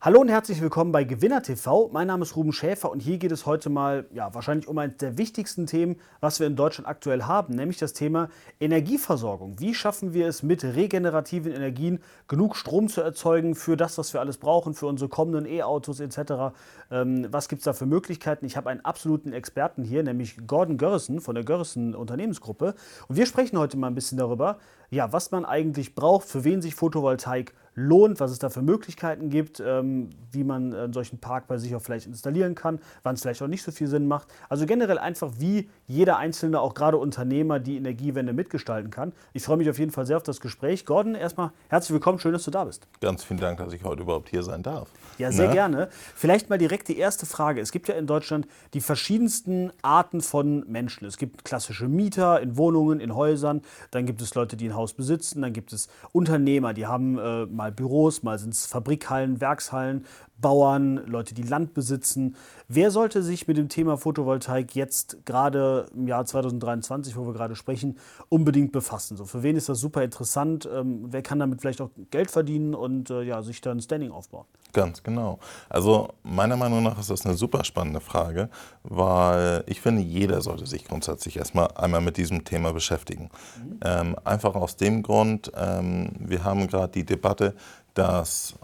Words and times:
Hallo 0.00 0.20
und 0.20 0.28
herzlich 0.28 0.60
willkommen 0.62 0.92
bei 0.92 1.02
Gewinner 1.02 1.42
TV. 1.42 1.88
Mein 1.92 2.06
Name 2.06 2.22
ist 2.22 2.36
Ruben 2.36 2.52
Schäfer 2.52 2.92
und 2.92 3.00
hier 3.00 3.18
geht 3.18 3.32
es 3.32 3.46
heute 3.46 3.68
mal 3.68 4.06
ja, 4.12 4.32
wahrscheinlich 4.32 4.68
um 4.68 4.78
eines 4.78 4.98
der 4.98 5.18
wichtigsten 5.18 5.66
Themen, 5.66 5.96
was 6.20 6.38
wir 6.38 6.46
in 6.46 6.54
Deutschland 6.54 6.86
aktuell 6.86 7.24
haben, 7.24 7.56
nämlich 7.56 7.78
das 7.78 7.94
Thema 7.94 8.28
Energieversorgung. 8.60 9.58
Wie 9.58 9.74
schaffen 9.74 10.14
wir 10.14 10.28
es 10.28 10.44
mit 10.44 10.62
regenerativen 10.62 11.50
Energien 11.50 11.98
genug 12.28 12.54
Strom 12.54 12.86
zu 12.86 13.00
erzeugen 13.00 13.56
für 13.56 13.76
das, 13.76 13.98
was 13.98 14.12
wir 14.12 14.20
alles 14.20 14.38
brauchen, 14.38 14.72
für 14.74 14.86
unsere 14.86 15.08
kommenden 15.08 15.46
E-Autos 15.46 15.98
etc. 15.98 16.54
Ähm, 16.92 17.26
was 17.32 17.48
gibt 17.48 17.58
es 17.58 17.64
da 17.64 17.72
für 17.72 17.86
Möglichkeiten? 17.86 18.46
Ich 18.46 18.56
habe 18.56 18.70
einen 18.70 18.84
absoluten 18.84 19.32
Experten 19.32 19.82
hier, 19.82 20.04
nämlich 20.04 20.36
Gordon 20.46 20.78
Görrissen 20.78 21.20
von 21.20 21.34
der 21.34 21.42
Görrissen 21.42 21.96
Unternehmensgruppe. 21.96 22.76
Und 23.08 23.16
wir 23.16 23.26
sprechen 23.26 23.58
heute 23.58 23.76
mal 23.76 23.88
ein 23.88 23.96
bisschen 23.96 24.16
darüber, 24.16 24.58
ja, 24.90 25.12
was 25.12 25.32
man 25.32 25.44
eigentlich 25.44 25.96
braucht, 25.96 26.28
für 26.28 26.44
wen 26.44 26.62
sich 26.62 26.76
Photovoltaik 26.76 27.52
lohnt, 27.78 28.18
was 28.18 28.32
es 28.32 28.40
da 28.40 28.50
für 28.50 28.60
Möglichkeiten 28.60 29.30
gibt, 29.30 29.62
ähm, 29.64 30.10
wie 30.32 30.42
man 30.42 30.74
einen 30.74 30.92
solchen 30.92 31.18
Park 31.18 31.46
bei 31.46 31.58
sich 31.58 31.74
auch 31.76 31.80
vielleicht 31.80 32.06
installieren 32.06 32.56
kann, 32.56 32.80
wann 33.04 33.14
es 33.14 33.22
vielleicht 33.22 33.40
auch 33.40 33.46
nicht 33.46 33.62
so 33.62 33.70
viel 33.70 33.86
Sinn 33.86 34.08
macht. 34.08 34.26
Also 34.48 34.66
generell 34.66 34.98
einfach, 34.98 35.30
wie 35.38 35.70
jeder 35.86 36.16
Einzelne, 36.16 36.60
auch 36.60 36.74
gerade 36.74 36.96
Unternehmer, 36.96 37.60
die 37.60 37.76
Energiewende 37.76 38.32
mitgestalten 38.32 38.90
kann. 38.90 39.12
Ich 39.32 39.44
freue 39.44 39.58
mich 39.58 39.70
auf 39.70 39.78
jeden 39.78 39.92
Fall 39.92 40.06
sehr 40.06 40.16
auf 40.16 40.24
das 40.24 40.40
Gespräch. 40.40 40.86
Gordon, 40.86 41.14
erstmal 41.14 41.52
herzlich 41.68 41.92
willkommen, 41.92 42.18
schön, 42.18 42.32
dass 42.32 42.44
du 42.44 42.50
da 42.50 42.64
bist. 42.64 42.88
Ganz 43.00 43.22
vielen 43.22 43.38
Dank, 43.38 43.58
dass 43.58 43.72
ich 43.72 43.84
heute 43.84 44.02
überhaupt 44.02 44.28
hier 44.28 44.42
sein 44.42 44.62
darf. 44.64 44.88
Ja, 45.18 45.30
sehr 45.30 45.46
Na? 45.46 45.52
gerne. 45.52 45.88
Vielleicht 46.16 46.50
mal 46.50 46.58
direkt 46.58 46.88
die 46.88 46.98
erste 46.98 47.26
Frage. 47.26 47.60
Es 47.60 47.70
gibt 47.70 47.88
ja 47.88 47.94
in 47.94 48.08
Deutschland 48.08 48.48
die 48.74 48.80
verschiedensten 48.80 49.70
Arten 49.82 50.20
von 50.20 50.68
Menschen. 50.68 51.06
Es 51.06 51.16
gibt 51.16 51.44
klassische 51.44 51.86
Mieter 51.86 52.40
in 52.40 52.56
Wohnungen, 52.56 52.98
in 52.98 53.14
Häusern, 53.14 53.62
dann 53.92 54.04
gibt 54.04 54.20
es 54.20 54.34
Leute, 54.34 54.56
die 54.56 54.68
ein 54.68 54.74
Haus 54.74 54.94
besitzen, 54.94 55.42
dann 55.42 55.52
gibt 55.52 55.72
es 55.72 55.88
Unternehmer, 56.12 56.74
die 56.74 56.86
haben 56.86 57.18
äh, 57.18 57.46
mal 57.46 57.67
mal 57.68 57.72
Büros, 57.72 58.22
mal 58.22 58.38
sind 58.38 58.54
es 58.54 58.66
Fabrikhallen, 58.66 59.40
Werkshallen, 59.40 60.06
Bauern, 60.40 60.96
Leute, 61.06 61.34
die 61.34 61.42
Land 61.42 61.74
besitzen. 61.74 62.36
Wer 62.68 62.90
sollte 62.90 63.22
sich 63.22 63.48
mit 63.48 63.56
dem 63.56 63.68
Thema 63.68 63.96
Photovoltaik 63.96 64.74
jetzt 64.74 65.18
gerade 65.24 65.86
im 65.94 66.06
Jahr 66.06 66.24
2023, 66.24 67.16
wo 67.16 67.26
wir 67.26 67.32
gerade 67.32 67.56
sprechen, 67.56 67.98
unbedingt 68.28 68.72
befassen? 68.72 69.16
So, 69.16 69.24
für 69.24 69.42
wen 69.42 69.56
ist 69.56 69.68
das 69.68 69.80
super 69.80 70.02
interessant? 70.02 70.68
Ähm, 70.72 71.06
wer 71.08 71.22
kann 71.22 71.38
damit 71.38 71.60
vielleicht 71.60 71.80
auch 71.80 71.90
Geld 72.10 72.30
verdienen 72.30 72.74
und 72.74 73.10
äh, 73.10 73.22
ja, 73.22 73.42
sich 73.42 73.60
dann 73.60 73.80
Standing 73.80 74.12
aufbauen? 74.12 74.46
Ganz 74.72 75.02
genau. 75.02 75.38
Also 75.68 76.10
meiner 76.22 76.56
Meinung 76.56 76.82
nach 76.82 76.98
ist 76.98 77.10
das 77.10 77.24
eine 77.24 77.34
super 77.34 77.64
spannende 77.64 78.00
Frage, 78.00 78.48
weil 78.82 79.64
ich 79.66 79.80
finde, 79.80 80.02
jeder 80.02 80.40
sollte 80.42 80.66
sich 80.66 80.84
grundsätzlich 80.84 81.36
erstmal 81.36 81.68
einmal 81.74 82.00
mit 82.00 82.16
diesem 82.16 82.44
Thema 82.44 82.72
beschäftigen. 82.72 83.30
Mhm. 83.56 83.80
Ähm, 83.82 84.16
einfach 84.24 84.54
aus 84.54 84.76
dem 84.76 85.02
Grund, 85.02 85.50
ähm, 85.56 86.10
wir 86.20 86.44
haben 86.44 86.66
gerade 86.68 86.92
die 86.92 87.04
Debatte, 87.04 87.54
dass 87.94 88.54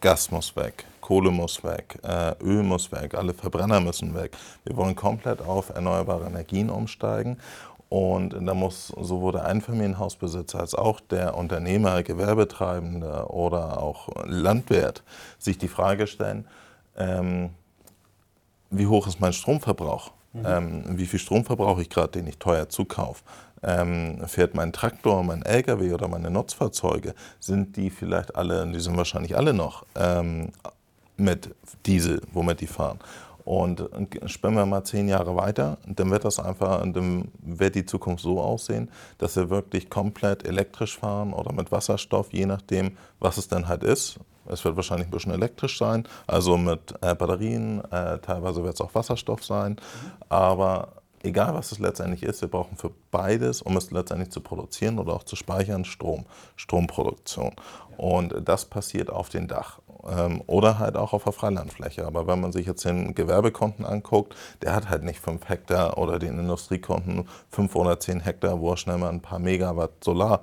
Gas 0.00 0.30
muss 0.30 0.54
weg, 0.56 0.84
Kohle 1.00 1.30
muss 1.30 1.62
weg, 1.64 1.98
äh, 2.02 2.34
Öl 2.42 2.62
muss 2.62 2.90
weg, 2.92 3.14
alle 3.14 3.34
Verbrenner 3.34 3.80
müssen 3.80 4.14
weg. 4.14 4.36
Wir 4.64 4.76
wollen 4.76 4.94
komplett 4.94 5.40
auf 5.40 5.70
erneuerbare 5.70 6.26
Energien 6.26 6.70
umsteigen. 6.70 7.38
Und 7.88 8.30
da 8.30 8.54
muss 8.54 8.88
sowohl 8.88 9.32
der 9.32 9.44
Einfamilienhausbesitzer 9.44 10.60
als 10.60 10.74
auch 10.74 10.98
der 10.98 11.36
Unternehmer, 11.36 12.02
Gewerbetreibende 12.02 13.26
oder 13.28 13.82
auch 13.82 14.08
Landwirt 14.24 15.02
sich 15.38 15.58
die 15.58 15.68
Frage 15.68 16.06
stellen, 16.06 16.46
ähm, 16.96 17.50
wie 18.70 18.86
hoch 18.86 19.06
ist 19.06 19.20
mein 19.20 19.34
Stromverbrauch? 19.34 20.12
Mhm. 20.32 20.44
Ähm, 20.46 20.84
wie 20.98 21.04
viel 21.04 21.18
Strom 21.18 21.44
verbrauche 21.44 21.82
ich 21.82 21.90
gerade, 21.90 22.12
den 22.12 22.26
ich 22.26 22.38
teuer 22.38 22.70
zukaufe? 22.70 23.22
Ähm, 23.62 24.20
fährt 24.26 24.54
mein 24.54 24.72
Traktor, 24.72 25.22
mein 25.22 25.42
LKW 25.42 25.92
oder 25.92 26.08
meine 26.08 26.30
Nutzfahrzeuge, 26.30 27.14
sind 27.40 27.76
die 27.76 27.90
vielleicht 27.90 28.36
alle, 28.36 28.66
die 28.66 28.80
sind 28.80 28.96
wahrscheinlich 28.96 29.36
alle 29.36 29.54
noch 29.54 29.84
ähm, 29.94 30.50
mit 31.16 31.54
Diesel, 31.86 32.20
womit 32.32 32.60
die 32.60 32.66
fahren. 32.66 32.98
Und 33.44 33.88
spinnen 34.26 34.56
wir 34.56 34.66
mal 34.66 34.84
zehn 34.84 35.08
Jahre 35.08 35.34
weiter, 35.34 35.78
dann 35.86 36.10
wird 36.10 36.24
das 36.24 36.38
einfach, 36.38 36.80
dann 36.80 37.28
wird 37.40 37.74
die 37.74 37.84
Zukunft 37.84 38.22
so 38.22 38.40
aussehen, 38.40 38.88
dass 39.18 39.34
wir 39.36 39.50
wirklich 39.50 39.90
komplett 39.90 40.46
elektrisch 40.46 40.96
fahren 40.98 41.32
oder 41.32 41.52
mit 41.52 41.72
Wasserstoff, 41.72 42.32
je 42.32 42.46
nachdem, 42.46 42.96
was 43.18 43.38
es 43.38 43.48
dann 43.48 43.66
halt 43.66 43.82
ist. 43.82 44.20
Es 44.46 44.64
wird 44.64 44.76
wahrscheinlich 44.76 45.08
ein 45.08 45.10
bisschen 45.10 45.32
elektrisch 45.32 45.78
sein, 45.78 46.06
also 46.26 46.56
mit 46.56 46.94
äh, 47.00 47.14
Batterien, 47.14 47.82
äh, 47.90 48.18
teilweise 48.18 48.62
wird 48.62 48.74
es 48.74 48.80
auch 48.80 48.94
Wasserstoff 48.94 49.44
sein, 49.44 49.76
aber 50.28 51.01
egal 51.22 51.54
was 51.54 51.72
es 51.72 51.78
letztendlich 51.78 52.22
ist, 52.22 52.40
wir 52.40 52.48
brauchen 52.48 52.76
für 52.76 52.90
beides, 53.10 53.62
um 53.62 53.76
es 53.76 53.90
letztendlich 53.90 54.30
zu 54.30 54.40
produzieren 54.40 54.98
oder 54.98 55.14
auch 55.14 55.24
zu 55.24 55.36
speichern, 55.36 55.84
Strom, 55.84 56.24
Stromproduktion. 56.56 57.52
Und 57.96 58.34
das 58.44 58.64
passiert 58.64 59.10
auf 59.10 59.28
dem 59.28 59.48
Dach 59.48 59.80
ähm, 60.08 60.42
oder 60.46 60.78
halt 60.78 60.96
auch 60.96 61.12
auf 61.12 61.24
der 61.24 61.32
Freilandfläche. 61.32 62.06
Aber 62.06 62.26
wenn 62.26 62.40
man 62.40 62.52
sich 62.52 62.66
jetzt 62.66 62.84
den 62.84 63.14
Gewerbekonten 63.14 63.84
anguckt, 63.84 64.34
der 64.62 64.74
hat 64.74 64.88
halt 64.88 65.02
nicht 65.02 65.20
5 65.20 65.48
Hektar 65.48 65.98
oder 65.98 66.18
den 66.18 66.38
Industriekonten 66.38 67.28
5 67.50 67.76
oder 67.76 68.00
10 68.00 68.20
Hektar, 68.20 68.60
wo 68.60 68.70
er 68.70 68.76
schnell 68.76 68.98
mal 68.98 69.10
ein 69.10 69.20
paar 69.20 69.38
Megawatt 69.38 70.02
Solar 70.02 70.42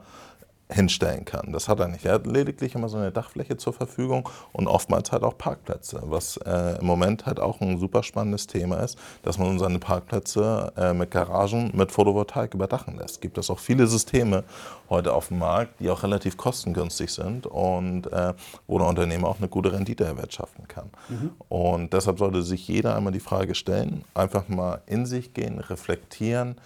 hinstellen 0.72 1.26
kann. 1.26 1.52
Das 1.52 1.68
hat 1.68 1.80
er 1.80 1.88
nicht. 1.88 2.06
Er 2.06 2.14
hat 2.14 2.28
lediglich 2.28 2.76
immer 2.76 2.90
so 2.90 2.98
eine 2.98 3.12
Dachfläche 3.12 3.58
zur 3.58 3.74
Verfügung 3.74 4.30
und 4.54 4.68
oftmals 4.68 5.12
halt 5.12 5.24
auch 5.24 5.36
Parkplätze, 5.36 6.02
was 6.06 6.38
äh, 6.38 6.78
im 6.80 6.86
Moment 6.86 7.26
halt 7.26 7.40
auch 7.40 7.60
ein 7.60 7.80
super 7.80 8.04
spannendes 8.04 8.46
Thema 8.46 8.78
ist, 8.78 8.98
dass 9.24 9.40
man 9.40 9.58
seine 9.58 9.80
Parkplätze 9.80 10.72
äh, 10.78 10.94
mit 10.94 11.10
Garagen 11.10 11.72
mit 11.74 11.92
Photovoltaik 11.92 12.54
überdachen 12.54 12.98
lässt. 12.98 13.20
Gibt 13.20 13.40
es 13.40 13.50
auch 13.50 13.58
viele 13.58 13.88
Systeme 13.88 14.44
heute 14.92 15.14
auf 15.14 15.30
dem 15.30 15.40
Markt, 15.40 15.80
die 15.80 15.90
auch 15.90 16.04
relativ 16.04 16.38
kostengünstig 16.38 17.12
sind 17.12 17.48
und 17.48 18.06
äh, 18.12 18.34
wo 18.68 18.78
der 18.78 18.88
Unternehmer 18.88 19.28
auch 19.28 19.40
eine 19.40 19.48
gute 19.48 19.72
Rendite 19.72 20.04
erwirtschaften 20.04 20.68
kann. 20.68 20.92
Mhm. 21.10 21.32
Und 21.50 21.94
deshalb 21.94 22.20
sollte 22.20 22.44
sich 22.44 22.68
jeder 22.68 22.96
einmal 22.96 23.14
die 23.14 23.20
Frage 23.20 23.56
stellen, 23.56 24.04
einfach 24.14 24.48
mal 24.48 24.82
in 24.86 25.08
sich 25.08 25.34
gehen, 25.34 25.58
reflektieren, 25.58 26.58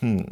hm, 0.00 0.26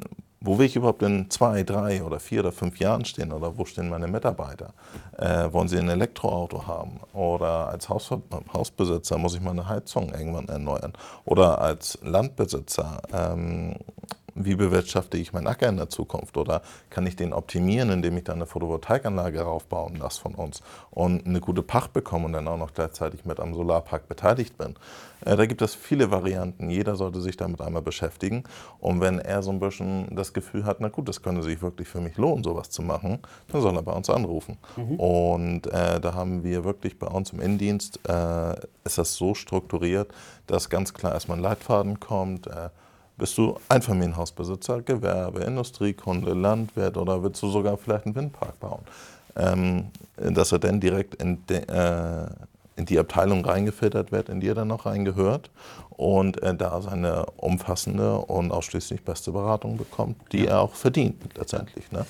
wo 0.44 0.58
will 0.58 0.66
ich 0.66 0.76
überhaupt 0.76 1.03
in 1.03 1.30
zwei, 1.30 1.62
drei 1.62 2.03
oder 2.03 2.19
vier 2.19 2.41
oder 2.41 2.53
fünf 2.53 2.78
Jahren 2.78 3.04
stehen 3.04 3.32
oder 3.32 3.56
wo 3.56 3.64
stehen 3.64 3.88
meine 3.88 4.08
Mitarbeiter? 4.08 4.75
Äh, 5.16 5.53
wollen 5.53 5.69
sie 5.69 5.78
ein 5.78 5.88
Elektroauto 5.88 6.66
haben? 6.66 7.00
Oder 7.12 7.69
als 7.69 7.88
Haus, 7.88 8.10
Hausbesitzer 8.52 9.19
muss 9.19 9.34
ich 9.34 9.41
meine 9.41 9.69
Heizung 9.69 10.12
irgendwann 10.12 10.48
erneuern? 10.48 10.92
Oder 11.25 11.60
als 11.60 11.98
Landbesitzer 12.02 13.00
ähm, 13.12 13.76
wie 14.34 14.54
bewirtschafte 14.54 15.19
ich 15.19 15.32
meinen 15.32 15.47
Acker 15.47 15.69
in 15.69 15.76
der 15.76 15.88
Zukunft 15.88 16.37
oder 16.37 16.62
kann 16.91 17.06
ich 17.06 17.16
den 17.16 17.32
optimieren, 17.32 17.91
indem 17.91 18.16
ich 18.16 18.25
da 18.25 18.32
eine 18.32 18.47
Photovoltaikanlage 18.47 19.41
raufbauen 19.41 19.97
lasse 19.97 20.20
von 20.20 20.34
uns 20.34 20.62
und 20.91 21.26
eine 21.26 21.41
gute 21.41 21.62
Pacht 21.62 21.93
bekomme 21.93 22.26
und 22.26 22.32
dann 22.32 22.48
auch 22.48 22.59
noch 22.59 22.75
gleichzeitig 22.75 23.25
mit 23.25 23.41
am 23.41 23.54
Solarpark 23.54 24.09
beteiligt 24.09 24.56
bin. 24.59 24.75
Äh, 25.25 25.37
da 25.37 25.47
gibt 25.47 25.62
es 25.62 25.75
viele 25.75 26.10
Varianten. 26.10 26.70
Jeder 26.70 26.97
sollte 26.97 27.20
sich 27.20 27.37
damit 27.37 27.60
einmal 27.60 27.82
beschäftigen. 27.82 28.44
Und 28.81 29.00
wenn 29.00 29.19
er 29.19 29.43
so 29.43 29.50
ein 29.50 29.60
bisschen 29.60 30.15
das 30.15 30.32
Gefühl 30.32 30.64
hat, 30.64 30.81
na 30.81 30.88
gut, 30.88 31.09
das 31.09 31.22
könnte 31.22 31.43
sich 31.43 31.62
wirklich 31.62 31.88
für 31.88 32.00
mich 32.00 32.16
lohnen, 32.16 32.44
sowas 32.44 32.70
zu 32.70 32.82
machen, 32.82 33.19
dann 33.49 33.60
soll 33.60 33.76
er 33.76 33.82
bei 33.82 33.93
uns 33.93 34.10
anrufen. 34.10 34.59
Mhm. 34.76 34.97
Und 34.97 35.66
äh, 35.66 36.00
da 36.00 36.14
haben 36.14 36.43
wir 36.44 36.64
wirklich 36.64 36.99
bei 36.99 37.06
uns 37.06 37.31
im 37.31 37.41
Innendienst, 37.41 38.00
äh, 38.09 38.54
ist 38.84 38.99
das 38.99 39.14
so 39.14 39.34
strukturiert, 39.34 40.12
dass 40.47 40.69
ganz 40.69 40.93
klar 40.93 41.12
erstmal 41.12 41.38
ein 41.38 41.43
Leitfaden 41.43 42.00
kommt, 42.00 42.47
äh, 42.47 42.70
bist 43.17 43.37
du 43.38 43.56
Einfamilienhausbesitzer, 43.69 44.82
Gewerbe, 44.82 45.41
Industriekunde, 45.41 46.32
Landwirt 46.32 46.97
oder 46.97 47.23
willst 47.23 47.43
du 47.43 47.49
sogar 47.49 47.76
vielleicht 47.76 48.06
einen 48.06 48.14
Windpark 48.14 48.59
bauen? 48.61 48.82
Ähm, 49.37 49.87
dass 50.17 50.53
er 50.53 50.59
dann 50.59 50.81
direkt 50.81 51.14
in, 51.23 51.44
de, 51.47 51.59
äh, 51.67 52.26
in, 52.76 52.85
die 52.85 52.99
Abteilung 52.99 53.44
reingefiltert 53.44 54.12
wird, 54.12 54.29
in 54.29 54.41
die 54.41 54.49
er 54.49 54.55
dann 54.55 54.69
noch 54.69 54.85
reingehört 54.85 55.50
und 55.91 56.43
äh, 56.43 56.55
da 56.55 56.82
seine 56.82 57.26
umfassende 57.37 58.19
und 58.19 58.53
ausschließlich 58.53 59.05
beste 59.05 59.32
Beratung 59.32 59.79
bekommt, 59.79 60.17
die 60.32 60.47
er 60.47 60.61
auch 60.61 60.75
verdient 60.75 61.17
letztendlich. 61.37 61.91
Ne? 61.93 62.05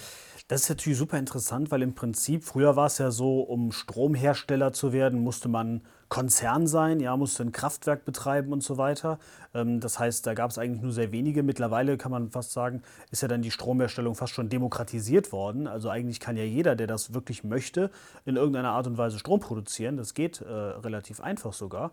Das 0.48 0.62
ist 0.62 0.68
natürlich 0.68 0.98
super 0.98 1.18
interessant, 1.18 1.70
weil 1.70 1.82
im 1.82 1.94
Prinzip, 1.94 2.44
früher 2.44 2.76
war 2.76 2.86
es 2.86 2.98
ja 2.98 3.10
so, 3.10 3.40
um 3.40 3.72
Stromhersteller 3.72 4.72
zu 4.72 4.92
werden, 4.92 5.22
musste 5.22 5.48
man 5.48 5.82
Konzern 6.12 6.66
sein, 6.66 7.00
ja, 7.00 7.16
musste 7.16 7.42
ein 7.42 7.52
Kraftwerk 7.52 8.04
betreiben 8.04 8.52
und 8.52 8.62
so 8.62 8.76
weiter. 8.76 9.18
Ähm, 9.54 9.80
das 9.80 9.98
heißt, 9.98 10.26
da 10.26 10.34
gab 10.34 10.50
es 10.50 10.58
eigentlich 10.58 10.82
nur 10.82 10.92
sehr 10.92 11.10
wenige. 11.10 11.42
Mittlerweile 11.42 11.96
kann 11.96 12.10
man 12.12 12.28
fast 12.28 12.52
sagen, 12.52 12.82
ist 13.10 13.22
ja 13.22 13.28
dann 13.28 13.40
die 13.40 13.50
Stromherstellung 13.50 14.14
fast 14.14 14.34
schon 14.34 14.50
demokratisiert 14.50 15.32
worden. 15.32 15.66
Also 15.66 15.88
eigentlich 15.88 16.20
kann 16.20 16.36
ja 16.36 16.44
jeder, 16.44 16.76
der 16.76 16.86
das 16.86 17.14
wirklich 17.14 17.44
möchte, 17.44 17.90
in 18.26 18.36
irgendeiner 18.36 18.72
Art 18.72 18.86
und 18.88 18.98
Weise 18.98 19.18
Strom 19.18 19.40
produzieren. 19.40 19.96
Das 19.96 20.12
geht 20.12 20.42
äh, 20.42 20.52
relativ 20.52 21.18
einfach 21.22 21.54
sogar. 21.54 21.92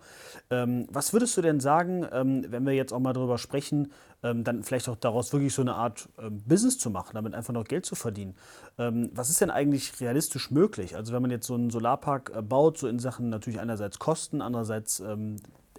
Ähm, 0.50 0.86
was 0.92 1.13
würdest 1.13 1.38
du 1.38 1.42
denn 1.42 1.62
sagen, 1.62 2.06
ähm, 2.12 2.45
wenn 2.50 2.65
wir 2.65 2.74
jetzt 2.74 2.92
auch 2.92 3.00
mal 3.00 3.13
darüber 3.13 3.38
sprechen, 3.38 3.94
dann 4.21 4.63
vielleicht 4.63 4.89
auch 4.89 4.95
daraus 4.95 5.31
wirklich 5.33 5.54
so 5.54 5.62
eine 5.62 5.75
Art 5.75 6.10
ähm, 6.19 6.44
Business 6.45 6.77
zu 6.77 6.89
machen, 6.89 7.12
damit 7.13 7.33
einfach 7.33 7.54
noch 7.54 7.66
Geld 7.66 7.86
zu 7.86 7.95
verdienen? 7.95 8.36
Ähm, 8.77 9.10
was 9.13 9.30
ist 9.30 9.42
denn 9.42 9.51
eigentlich 9.51 10.00
realistisch 10.01 10.51
möglich? 10.51 10.95
Also 10.95 11.13
wenn 11.13 11.21
man 11.21 11.31
jetzt 11.31 11.48
so 11.48 11.56
einen 11.56 11.69
Solarpark 11.69 12.31
äh, 12.36 12.42
baut, 12.42 12.77
so 12.77 12.88
in 12.88 13.00
Sachen 13.00 13.30
natürlich 13.30 13.60
einerseits 13.60 14.00
Kosten, 14.00 14.42
andererseits 14.42 15.01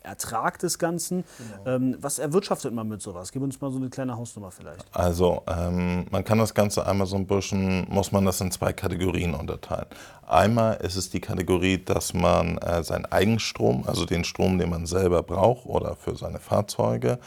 Ertrag 0.03 0.59
des 0.59 0.79
Ganzen. 0.79 1.25
Genau. 1.39 1.77
Ähm, 1.77 1.97
was 2.01 2.19
erwirtschaftet 2.19 2.73
man 2.73 2.89
mit 2.89 3.03
sowas? 3.03 3.33
Gib 3.33 3.43
uns 3.43 3.61
mal 3.61 3.71
so 3.71 3.79
eine 3.79 3.91
kleine 3.91 4.17
Hausnummer 4.17 4.51
vielleicht. 4.51 4.85
Also 4.93 5.43
ähm, 5.47 6.07
man 6.11 6.25
kann 6.25 6.39
das 6.39 6.55
Ganze 6.55 6.87
einmal 6.87 7.07
so 7.07 7.17
ein 7.17 7.27
bisschen, 7.27 7.87
muss 7.89 8.13
man 8.13 8.25
das 8.25 8.41
in 8.41 8.51
zwei 8.51 8.73
Kategorien 8.73 9.35
unterteilen. 9.35 9.87
Einmal 10.27 10.77
ist 10.77 10.97
es 10.97 11.11
die 11.11 11.21
Kategorie, 11.21 11.79
dass 11.79 12.15
man 12.15 12.59
äh, 12.59 12.83
seinen 12.83 13.07
Eigenstrom, 13.07 13.85
also 13.87 14.05
den 14.05 14.25
Strom, 14.25 14.59
den 14.59 14.71
man 14.71 14.87
selber 14.87 15.23
braucht 15.23 15.67
oder 15.67 15.97
für 15.97 16.17
seine 16.17 16.39
Fahrzeuge, 16.39 17.19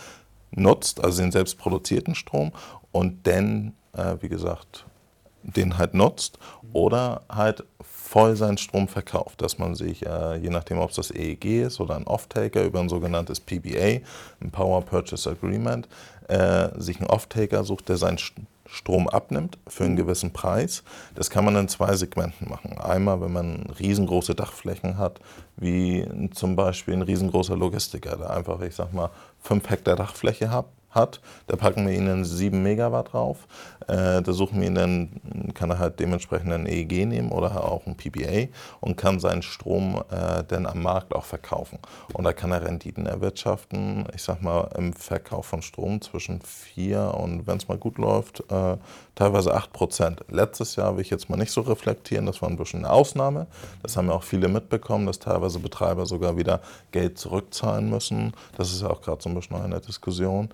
nutzt, 0.55 1.03
also 1.03 1.21
den 1.21 1.31
selbst 1.31 1.57
produzierten 1.57 2.15
Strom 2.15 2.51
und 2.91 3.25
dann, 3.27 3.73
äh, 3.93 4.15
wie 4.21 4.29
gesagt, 4.29 4.85
den 5.43 5.77
halt 5.77 5.93
nutzt 5.93 6.39
oder 6.71 7.21
halt 7.29 7.63
voll 7.81 8.35
seinen 8.35 8.57
Strom 8.57 8.87
verkauft, 8.87 9.41
dass 9.41 9.57
man 9.57 9.75
sich, 9.75 10.05
äh, 10.05 10.37
je 10.37 10.49
nachdem 10.49 10.77
ob 10.77 10.91
es 10.91 10.95
das 10.95 11.11
EEG 11.11 11.63
ist 11.63 11.79
oder 11.79 11.95
ein 11.95 12.07
Off-Taker 12.07 12.63
über 12.63 12.79
ein 12.79 12.89
sogenanntes 12.89 13.39
PBA, 13.39 14.01
ein 14.39 14.51
Power 14.51 14.81
Purchase 14.81 15.29
Agreement, 15.29 15.87
äh, 16.27 16.69
sich 16.79 16.99
einen 16.99 17.09
Off-Taker 17.09 17.63
sucht, 17.63 17.89
der 17.89 17.97
seinen 17.97 18.19
Strom 18.65 19.07
abnimmt 19.07 19.57
für 19.67 19.83
einen 19.83 19.95
gewissen 19.95 20.31
Preis. 20.31 20.83
Das 21.15 21.29
kann 21.29 21.45
man 21.45 21.55
in 21.55 21.67
zwei 21.67 21.95
Segmenten 21.95 22.49
machen. 22.49 22.77
Einmal, 22.79 23.21
wenn 23.21 23.33
man 23.33 23.69
riesengroße 23.79 24.35
Dachflächen 24.35 24.97
hat, 24.97 25.19
wie 25.57 26.07
zum 26.33 26.55
Beispiel 26.55 26.93
ein 26.93 27.01
riesengroßer 27.01 27.57
Logistiker, 27.57 28.17
der 28.17 28.31
einfach, 28.31 28.61
ich 28.61 28.75
sag 28.75 28.93
mal, 28.93 29.09
5 29.41 29.69
Hektar 29.69 29.95
Dachfläche 29.95 30.49
hat, 30.49 30.65
hat. 30.93 31.21
Da 31.47 31.55
packen 31.55 31.87
wir 31.87 31.93
ihnen 31.93 32.25
7 32.25 32.61
Megawatt 32.61 33.13
drauf. 33.13 33.47
Äh, 33.87 34.21
da 34.21 34.33
suchen 34.33 34.61
wir 34.61 34.67
ihn 34.67 34.75
dann, 34.75 35.53
kann 35.53 35.69
er 35.69 35.79
halt 35.79 35.99
dementsprechend 35.99 36.53
ein 36.53 36.65
EEG 36.65 37.05
nehmen 37.05 37.31
oder 37.31 37.63
auch 37.63 37.85
ein 37.85 37.95
PBA 37.95 38.47
und 38.79 38.95
kann 38.95 39.19
seinen 39.19 39.41
Strom 39.41 40.01
äh, 40.09 40.43
dann 40.47 40.65
am 40.65 40.81
Markt 40.81 41.13
auch 41.13 41.25
verkaufen. 41.25 41.79
Und 42.13 42.23
da 42.23 42.33
kann 42.33 42.51
er 42.51 42.63
Renditen 42.63 43.05
erwirtschaften, 43.05 44.05
ich 44.15 44.23
sag 44.23 44.41
mal 44.41 44.69
im 44.77 44.93
Verkauf 44.93 45.45
von 45.45 45.61
Strom 45.61 46.01
zwischen 46.01 46.41
4 46.41 47.13
und 47.15 47.47
wenn 47.47 47.57
es 47.57 47.67
mal 47.67 47.77
gut 47.77 47.97
läuft, 47.97 48.43
äh, 48.51 48.77
teilweise 49.15 49.53
8 49.53 49.73
Prozent. 49.73 50.23
Letztes 50.29 50.75
Jahr 50.75 50.95
will 50.95 51.01
ich 51.01 51.09
jetzt 51.09 51.29
mal 51.29 51.37
nicht 51.37 51.51
so 51.51 51.61
reflektieren, 51.61 52.25
das 52.25 52.41
war 52.41 52.49
ein 52.49 52.57
bisschen 52.57 52.85
eine 52.85 52.93
Ausnahme. 52.93 53.47
Das 53.81 53.97
haben 53.97 54.07
ja 54.07 54.13
auch 54.13 54.23
viele 54.23 54.47
mitbekommen, 54.47 55.05
dass 55.05 55.19
teilweise 55.19 55.59
Betreiber 55.59 56.05
sogar 56.05 56.37
wieder 56.37 56.61
Geld 56.91 57.17
zurückzahlen 57.17 57.89
müssen. 57.89 58.33
Das 58.57 58.71
ist 58.71 58.81
ja 58.81 58.89
auch 58.89 59.01
gerade 59.01 59.21
so 59.21 59.29
ein 59.29 59.35
bisschen 59.35 59.57
noch 59.57 59.65
in 59.65 59.71
der 59.71 59.79
Diskussion. 59.79 60.49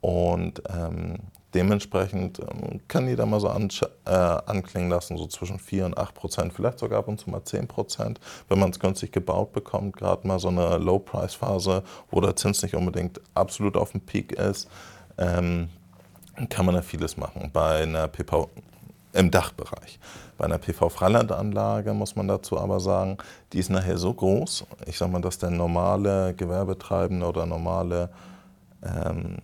Und 0.00 0.62
ähm, 0.68 1.18
dementsprechend 1.54 2.38
ähm, 2.40 2.80
kann 2.88 3.08
jeder 3.08 3.26
mal 3.26 3.40
so 3.40 3.48
an, 3.48 3.68
äh, 4.06 4.10
anklingen 4.10 4.90
lassen, 4.90 5.16
so 5.16 5.26
zwischen 5.26 5.58
4 5.58 5.86
und 5.86 5.98
8 5.98 6.14
Prozent, 6.14 6.52
vielleicht 6.52 6.78
sogar 6.78 7.00
ab 7.00 7.08
und 7.08 7.20
zu 7.20 7.30
mal 7.30 7.44
10 7.44 7.68
Prozent, 7.68 8.20
wenn 8.48 8.58
man 8.58 8.70
es 8.70 8.78
günstig 8.78 9.12
gebaut 9.12 9.52
bekommt, 9.52 9.96
gerade 9.96 10.26
mal 10.26 10.38
so 10.38 10.48
eine 10.48 10.78
Low-Price-Phase, 10.78 11.82
wo 12.10 12.20
der 12.20 12.36
Zins 12.36 12.62
nicht 12.62 12.74
unbedingt 12.74 13.20
absolut 13.34 13.76
auf 13.76 13.92
dem 13.92 14.00
Peak 14.00 14.32
ist, 14.32 14.68
ähm, 15.18 15.68
kann 16.48 16.64
man 16.64 16.74
da 16.74 16.82
vieles 16.82 17.16
machen. 17.16 17.50
Bei 17.52 17.82
einer 17.82 18.08
PV 18.08 18.48
im 19.12 19.30
Dachbereich. 19.30 19.98
Bei 20.38 20.44
einer 20.44 20.58
PV-Freilandanlage 20.58 21.92
muss 21.92 22.16
man 22.16 22.28
dazu 22.28 22.58
aber 22.58 22.80
sagen, 22.80 23.18
die 23.52 23.58
ist 23.58 23.68
nachher 23.68 23.98
so 23.98 24.14
groß, 24.14 24.64
ich 24.86 24.96
sage 24.96 25.10
mal, 25.10 25.20
dass 25.20 25.38
der 25.38 25.50
normale 25.50 26.32
Gewerbetreibende 26.34 27.26
oder 27.26 27.44
normale 27.44 28.08
ähm, 28.82 29.38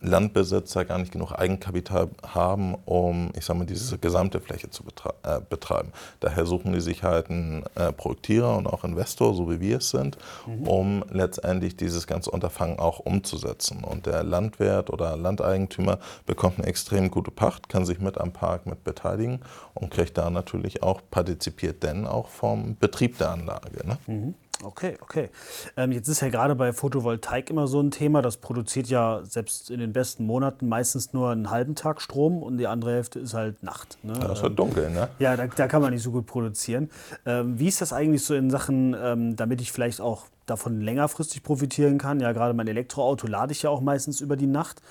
Landbesitzer 0.00 0.84
gar 0.84 0.98
nicht 0.98 1.12
genug 1.12 1.32
Eigenkapital 1.32 2.08
haben, 2.26 2.74
um, 2.84 3.30
ich 3.36 3.44
sage 3.44 3.58
mal, 3.58 3.64
diese 3.64 3.98
gesamte 3.98 4.40
Fläche 4.40 4.70
zu 4.70 4.84
äh, 5.22 5.40
betreiben. 5.48 5.92
Daher 6.20 6.46
suchen 6.46 6.72
die 6.72 6.80
sich 6.80 7.02
halt 7.02 7.30
einen 7.30 7.64
äh, 7.74 7.92
Projektierer 7.92 8.56
und 8.56 8.66
auch 8.66 8.84
Investor, 8.84 9.34
so 9.34 9.50
wie 9.50 9.60
wir 9.60 9.78
es 9.78 9.90
sind, 9.90 10.16
mhm. 10.46 10.68
um 10.68 11.04
letztendlich 11.10 11.76
dieses 11.76 12.06
ganze 12.06 12.30
Unterfangen 12.30 12.78
auch 12.78 13.00
umzusetzen. 13.00 13.82
Und 13.82 14.06
der 14.06 14.22
Landwirt 14.22 14.90
oder 14.90 15.16
Landeigentümer 15.16 15.98
bekommt 16.26 16.58
eine 16.58 16.68
extrem 16.68 17.10
gute 17.10 17.30
Pacht, 17.30 17.68
kann 17.68 17.84
sich 17.84 17.98
mit 17.98 18.18
am 18.18 18.32
Park 18.32 18.66
mit 18.66 18.84
beteiligen 18.84 19.40
und 19.74 19.90
kriegt 19.90 20.16
da 20.16 20.30
natürlich 20.30 20.82
auch, 20.82 21.00
partizipiert 21.10 21.82
denn 21.82 22.06
auch 22.06 22.28
vom 22.28 22.76
Betrieb 22.76 23.18
der 23.18 23.30
Anlage. 23.30 23.86
Ne? 23.86 23.98
Mhm. 24.06 24.34
Okay, 24.62 24.96
okay. 25.00 25.30
Ähm, 25.76 25.92
jetzt 25.92 26.08
ist 26.08 26.20
ja 26.20 26.28
gerade 26.30 26.54
bei 26.54 26.72
Photovoltaik 26.72 27.50
immer 27.50 27.68
so 27.68 27.80
ein 27.80 27.90
Thema, 27.90 28.22
das 28.22 28.38
produziert 28.38 28.88
ja 28.88 29.20
selbst 29.24 29.70
in 29.70 29.78
den 29.78 29.92
besten 29.92 30.26
Monaten 30.26 30.68
meistens 30.68 31.12
nur 31.12 31.30
einen 31.30 31.50
halben 31.50 31.74
Tag 31.74 32.00
Strom 32.00 32.42
und 32.42 32.58
die 32.58 32.66
andere 32.66 32.92
Hälfte 32.92 33.20
ist 33.20 33.34
halt 33.34 33.62
Nacht. 33.62 33.98
Ne? 34.02 34.14
Ja, 34.20 34.32
ist 34.32 34.42
halt 34.42 34.58
dunkel, 34.58 34.90
ne? 34.90 35.08
Ja, 35.20 35.36
da, 35.36 35.46
da, 35.46 35.68
kann 35.68 35.80
man 35.80 35.92
nicht 35.92 36.02
so 36.02 36.10
gut 36.10 36.26
produzieren. 36.26 36.90
Ähm, 37.24 37.58
wie 37.58 37.68
ist 37.68 37.80
das 37.80 37.92
eigentlich 37.92 38.24
so 38.24 38.34
in 38.34 38.50
Sachen, 38.50 38.96
ähm, 39.00 39.36
damit 39.36 39.60
ich 39.60 39.70
vielleicht 39.70 40.00
auch 40.00 40.26
davon 40.50 40.80
längerfristig 40.80 41.42
profitieren 41.42 41.98
kann? 41.98 42.20
Ja, 42.20 42.32
gerade 42.32 42.54
mein 42.54 42.68
Elektroauto 42.68 43.26
lade 43.26 43.52
ich 43.52 43.62
ja 43.62 43.70
auch 43.70 43.80
meistens 43.80 44.20
über 44.20 44.36
die 44.36 44.46
Nacht 44.46 44.82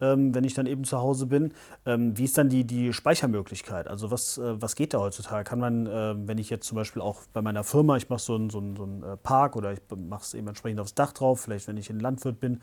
ähm, 0.00 0.34
wenn 0.34 0.44
ich 0.44 0.54
dann 0.54 0.66
eben 0.66 0.84
zu 0.84 0.98
Hause 0.98 1.26
bin. 1.26 1.52
Ähm, 1.84 2.16
wie 2.16 2.24
ist 2.24 2.36
dann 2.38 2.48
die, 2.48 2.64
die 2.64 2.92
Speichermöglichkeit? 2.92 3.88
Also 3.88 4.10
was, 4.10 4.38
äh, 4.38 4.60
was 4.60 4.76
geht 4.76 4.94
da 4.94 4.98
heutzutage? 4.98 5.44
Kann 5.44 5.58
man, 5.58 5.86
äh, 5.86 6.14
wenn 6.16 6.38
ich 6.38 6.50
jetzt 6.50 6.66
zum 6.66 6.76
Beispiel 6.76 7.02
auch 7.02 7.20
bei 7.32 7.42
meiner 7.42 7.64
Firma, 7.64 7.96
ich 7.96 8.08
mache 8.08 8.20
so 8.20 8.34
einen 8.34 8.50
so 8.50 8.62
so 8.76 8.84
ein 8.84 9.02
äh, 9.02 9.16
Park 9.16 9.56
oder 9.56 9.72
ich 9.72 9.80
mache 9.96 10.22
es 10.22 10.34
eben 10.34 10.48
entsprechend 10.48 10.80
aufs 10.80 10.94
Dach 10.94 11.12
drauf, 11.12 11.40
vielleicht 11.40 11.68
wenn 11.68 11.76
ich 11.76 11.90
ein 11.90 12.00
Landwirt 12.00 12.40
bin, 12.40 12.60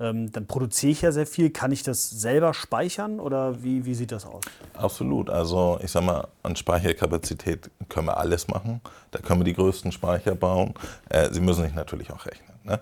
ähm, 0.00 0.30
dann 0.32 0.46
produziere 0.46 0.92
ich 0.92 1.02
ja 1.02 1.12
sehr 1.12 1.26
viel. 1.26 1.50
Kann 1.50 1.72
ich 1.72 1.82
das 1.82 2.10
selber 2.10 2.54
speichern 2.54 3.20
oder 3.20 3.62
wie, 3.62 3.84
wie 3.84 3.94
sieht 3.94 4.12
das 4.12 4.26
aus? 4.26 4.42
Absolut. 4.74 5.30
Also 5.30 5.78
ich 5.82 5.90
sage 5.90 6.06
mal, 6.06 6.28
an 6.42 6.56
Speicherkapazität 6.56 7.70
können 7.88 8.06
wir 8.06 8.16
alles 8.16 8.48
machen. 8.48 8.80
Da 9.10 9.20
können 9.20 9.40
wir 9.40 9.44
die 9.44 9.54
größten 9.54 9.92
Speicher 9.92 10.34
bauen. 10.34 10.74
Äh, 11.08 11.32
Sie 11.32 11.40
müssen 11.40 11.64
sich 11.64 11.74
natürlich 11.74 11.91
auch 12.12 12.26
rechnen. 12.26 12.52
Ne? 12.64 12.80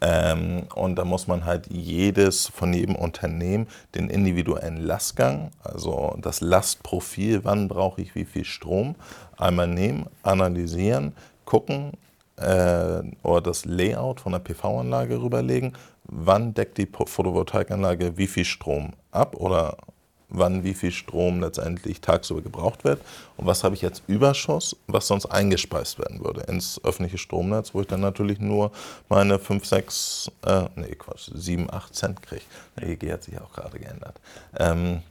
Ähm, 0.00 0.62
und 0.74 0.96
da 0.96 1.04
muss 1.04 1.26
man 1.26 1.44
halt 1.44 1.66
jedes 1.68 2.48
von 2.48 2.72
jedem 2.72 2.96
Unternehmen 2.96 3.66
den 3.94 4.08
individuellen 4.08 4.78
Lastgang, 4.78 5.50
also 5.62 6.16
das 6.20 6.40
Lastprofil, 6.40 7.44
wann 7.44 7.68
brauche 7.68 8.00
ich 8.00 8.14
wie 8.14 8.24
viel 8.24 8.44
Strom, 8.44 8.94
einmal 9.36 9.68
nehmen, 9.68 10.06
analysieren, 10.22 11.14
gucken 11.44 11.92
äh, 12.36 13.02
oder 13.22 13.40
das 13.40 13.64
Layout 13.64 14.20
von 14.20 14.32
der 14.32 14.40
PV-Anlage 14.40 15.20
rüberlegen, 15.20 15.72
wann 16.04 16.54
deckt 16.54 16.78
die 16.78 16.86
Photovoltaikanlage 16.86 18.16
wie 18.16 18.26
viel 18.26 18.44
Strom 18.44 18.92
ab 19.10 19.36
oder 19.36 19.76
wann 20.32 20.64
wie 20.64 20.74
viel 20.74 20.90
Strom 20.90 21.40
letztendlich 21.40 22.00
tagsüber 22.00 22.42
gebraucht 22.42 22.84
wird 22.84 23.00
und 23.36 23.46
was 23.46 23.64
habe 23.64 23.74
ich 23.74 23.82
jetzt 23.82 24.02
Überschuss, 24.06 24.76
was 24.86 25.06
sonst 25.06 25.26
eingespeist 25.26 25.98
werden 25.98 26.24
würde 26.24 26.42
ins 26.42 26.80
öffentliche 26.84 27.18
Stromnetz, 27.18 27.74
wo 27.74 27.80
ich 27.80 27.86
dann 27.86 28.00
natürlich 28.00 28.40
nur 28.40 28.72
meine 29.08 29.38
5, 29.38 29.64
6, 29.64 30.30
äh, 30.46 30.64
nee 30.76 30.94
Quatsch, 30.94 31.30
7, 31.34 31.72
8 31.72 31.94
Cent 31.94 32.22
kriege. 32.22 32.42
Der 32.78 32.88
EG 32.88 33.12
hat 33.12 33.24
sich 33.24 33.40
auch 33.40 33.52
gerade 33.52 33.78
geändert. 33.78 34.20
Ähm, 34.58 35.02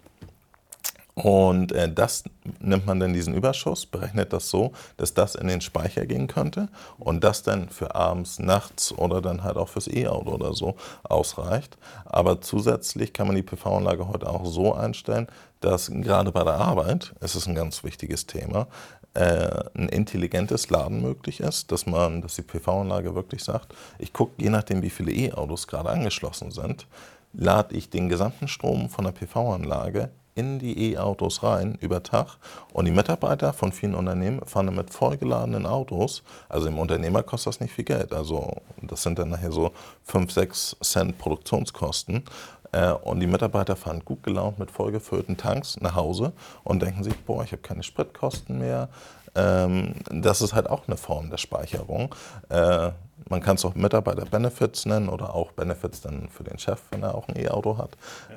und 1.14 1.72
äh, 1.74 1.92
das 1.92 2.24
nimmt 2.60 2.86
man 2.86 3.00
dann 3.00 3.14
diesen 3.14 3.34
Überschuss, 3.34 3.86
berechnet 3.86 4.32
das 4.32 4.50
so, 4.50 4.72
dass 4.98 5.14
das 5.14 5.36
in 5.36 5.48
den 5.48 5.62
Speicher 5.62 6.06
gehen 6.06 6.28
könnte 6.28 6.70
und 7.00 7.24
das 7.24 7.44
dann 7.44 7.70
für 7.70 7.96
abends, 7.96 8.40
nachts 8.40 8.94
oder 8.98 9.22
dann 9.22 9.44
halt 9.44 9.58
auch 9.58 9.68
fürs 9.68 9.88
E-Auto 9.88 10.32
oder 10.32 10.54
so 10.54 10.76
ausreicht. 11.04 11.78
Aber 12.06 12.40
zusätzlich 12.42 13.12
kann 13.14 13.28
man 13.28 13.36
die 13.36 13.44
PV-Anlage 13.44 14.08
heute 14.08 14.30
auch 14.30 14.46
so 14.46 14.74
einstellen, 14.74 15.28
dass 15.60 15.92
gerade 15.92 16.32
bei 16.32 16.44
der 16.44 16.56
Arbeit, 16.56 17.14
es 17.20 17.36
ist 17.36 17.48
ein 17.48 17.56
ganz 17.56 17.84
wichtiges 17.84 18.26
Thema, 18.26 18.68
äh, 19.14 19.64
ein 19.76 19.90
intelligentes 19.90 20.70
Laden 20.70 21.02
möglich 21.02 21.42
ist, 21.42 21.74
dass 21.74 21.86
man, 21.86 22.22
dass 22.22 22.36
die 22.36 22.42
PV-Anlage 22.42 23.14
wirklich 23.14 23.44
sagt, 23.44 23.76
ich 24.00 24.14
gucke, 24.14 24.42
je 24.42 24.50
nachdem 24.50 24.82
wie 24.82 24.90
viele 24.90 25.12
E-Autos 25.12 25.68
gerade 25.68 25.90
angeschlossen 25.90 26.52
sind, 26.52 26.88
lade 27.34 27.76
ich 27.76 27.90
den 27.90 28.08
gesamten 28.08 28.48
Strom 28.48 28.90
von 28.90 29.04
der 29.06 29.12
PV-Anlage 29.12 30.10
in 30.36 30.60
die 30.60 30.94
E-Autos 30.94 31.44
rein 31.44 31.78
über 31.82 32.04
Tag 32.04 32.38
und 32.74 32.86
die 32.86 32.92
Mitarbeiter 32.92 33.54
von 33.54 33.72
vielen 33.72 33.96
Unternehmen 33.96 34.42
fahren 34.46 34.74
mit 34.76 34.90
vollgeladenen 34.92 35.66
Autos. 35.66 36.24
Also 36.50 36.68
im 36.68 36.80
Unternehmer 36.80 37.24
kostet 37.24 37.54
das 37.54 37.60
nicht 37.60 37.74
viel 37.74 37.86
Geld. 37.86 38.14
Also 38.14 38.62
das 38.82 39.04
sind 39.04 39.20
dann 39.20 39.30
nachher 39.30 39.52
so 39.52 39.72
5, 40.04 40.32
6 40.32 40.78
Cent 40.82 41.18
Produktionskosten. 41.18 42.24
Äh, 42.72 42.92
und 42.92 43.20
die 43.20 43.28
Mitarbeiter 43.28 43.76
fahren 43.76 44.04
gut 44.06 44.24
gelaunt 44.24 44.60
mit 44.60 44.72
vollgefüllten 44.72 45.38
Tanks 45.38 45.80
nach 45.82 45.96
Hause 45.96 46.34
und 46.64 46.82
denken 46.82 47.04
sich, 47.04 47.18
boah, 47.26 47.44
ich 47.44 47.52
habe 47.52 47.62
keine 47.62 47.84
Spritkosten 47.84 48.60
mehr. 48.60 48.90
Ähm, 49.36 49.96
das 50.10 50.42
ist 50.42 50.54
halt 50.54 50.70
auch 50.70 50.88
eine 50.88 50.98
Form 50.98 51.30
der 51.30 51.38
Speicherung. 51.38 52.14
Äh, 52.50 52.92
man 53.30 53.42
kann 53.42 53.56
es 53.56 53.66
auch 53.66 53.76
Mitarbeiter-Benefits 53.76 54.86
nennen 54.86 55.08
oder 55.08 55.36
auch 55.36 55.52
Benefits 55.52 56.02
dann 56.02 56.28
für 56.30 56.44
den 56.44 56.58
Chef, 56.58 56.82
wenn 56.92 57.04
er 57.04 57.16
auch 57.16 57.28
ein 57.28 57.38
E-Auto 57.38 57.78
hat. 57.78 57.92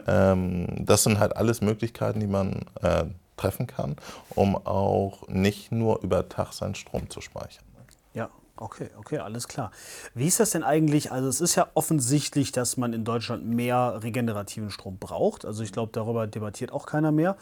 Ähm, 0.07 0.67
das 0.85 1.03
sind 1.03 1.19
halt 1.19 1.37
alles 1.37 1.61
Möglichkeiten, 1.63 2.21
die 2.21 2.27
man 2.27 2.67
äh, 2.83 3.05
treffen 3.37 3.67
kann, 3.67 3.97
um 4.31 4.55
auch 4.55 5.27
nicht 5.29 5.73
nur 5.73 6.01
über 6.03 6.29
Tag 6.29 6.53
seinen 6.53 6.75
Strom 6.75 7.11
zu 7.11 7.21
speichern. 7.21 7.65
Ja, 8.13 8.29
Okay, 8.57 8.89
okay, 8.97 9.19
alles 9.19 9.49
klar. 9.49 9.73
Wie 10.15 10.29
ist 10.29 10.39
das 10.39 10.51
denn 10.51 10.63
eigentlich? 10.63 11.11
Also 11.11 11.29
es 11.29 11.41
ist 11.41 11.57
ja 11.57 11.67
offensichtlich, 11.75 12.53
dass 12.53 12.77
man 12.77 12.93
in 12.93 13.05
Deutschland 13.05 13.45
mehr 13.45 14.01
regenerativen 14.05 14.71
Strom 14.71 14.97
braucht. 14.99 15.45
Also 15.45 15.65
ich 15.65 15.73
glaube, 15.73 15.91
darüber 15.93 16.29
debattiert 16.29 16.71
auch 16.71 16.87
keiner 16.87 17.11
mehr. 17.11 17.37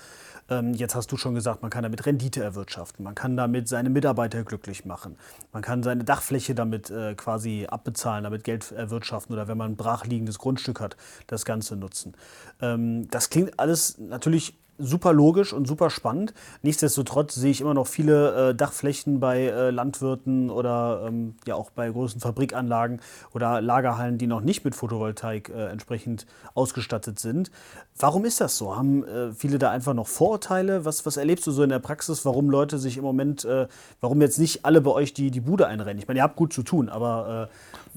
Ähm, 0.48 0.72
jetzt 0.72 0.94
hast 0.94 1.12
du 1.12 1.18
schon 1.18 1.34
gesagt, 1.34 1.60
man 1.60 1.70
kann 1.70 1.82
damit 1.82 2.06
Rendite 2.06 2.42
erwirtschaften. 2.42 3.04
Man 3.04 3.14
kann 3.14 3.36
damit 3.36 3.68
seine 3.68 3.90
Mitarbeiter 3.90 4.42
glücklich 4.42 4.86
machen. 4.86 5.18
Man 5.52 5.62
kann 5.62 5.82
seine 5.82 6.04
Dachfläche 6.04 6.54
damit 6.54 6.88
äh, 6.88 7.14
quasi 7.14 7.66
abbezahlen, 7.68 8.24
damit 8.24 8.42
Geld 8.42 8.72
erwirtschaften 8.72 9.34
oder 9.34 9.48
wenn 9.48 9.58
man 9.58 9.72
ein 9.72 9.76
brachliegendes 9.76 10.38
Grundstück 10.38 10.80
hat, 10.80 10.96
das 11.26 11.44
Ganze 11.44 11.76
nutzen. 11.76 12.14
Ähm, 12.62 13.06
das 13.10 13.28
klingt 13.28 13.60
alles 13.60 13.98
natürlich 13.98 14.54
super 14.82 15.12
logisch 15.12 15.52
und 15.52 15.66
super 15.66 15.90
spannend. 15.90 16.34
Nichtsdestotrotz 16.62 17.34
sehe 17.34 17.50
ich 17.50 17.60
immer 17.60 17.74
noch 17.74 17.86
viele 17.86 18.50
äh, 18.50 18.54
Dachflächen 18.54 19.20
bei 19.20 19.46
äh, 19.46 19.70
Landwirten 19.70 20.50
oder 20.50 21.04
ähm, 21.06 21.36
ja 21.46 21.54
auch 21.54 21.70
bei 21.70 21.88
großen 21.88 22.20
Fabrikanlagen 22.20 23.00
oder 23.32 23.60
Lagerhallen, 23.60 24.18
die 24.18 24.26
noch 24.26 24.40
nicht 24.40 24.64
mit 24.64 24.74
Photovoltaik 24.74 25.48
äh, 25.48 25.68
entsprechend 25.68 26.26
ausgestattet 26.54 27.18
sind. 27.18 27.50
Warum 27.98 28.24
ist 28.24 28.40
das 28.40 28.58
so? 28.58 28.76
Haben 28.76 29.04
äh, 29.04 29.32
viele 29.32 29.58
da 29.58 29.70
einfach 29.70 29.94
noch 29.94 30.06
Vorurteile? 30.06 30.84
Was, 30.84 31.06
was 31.06 31.16
erlebst 31.16 31.46
du 31.46 31.52
so 31.52 31.62
in 31.62 31.70
der 31.70 31.78
Praxis, 31.78 32.24
warum 32.24 32.50
Leute 32.50 32.78
sich 32.78 32.96
im 32.96 33.04
Moment, 33.04 33.44
äh, 33.44 33.68
warum 34.00 34.20
jetzt 34.20 34.38
nicht 34.38 34.64
alle 34.64 34.80
bei 34.80 34.90
euch 34.90 35.14
die, 35.14 35.30
die 35.30 35.40
Bude 35.40 35.66
einrennen? 35.66 35.98
Ich 35.98 36.08
meine, 36.08 36.20
ihr 36.20 36.24
habt 36.24 36.36
gut 36.36 36.52
zu 36.52 36.62
tun, 36.62 36.88
aber 36.88 37.48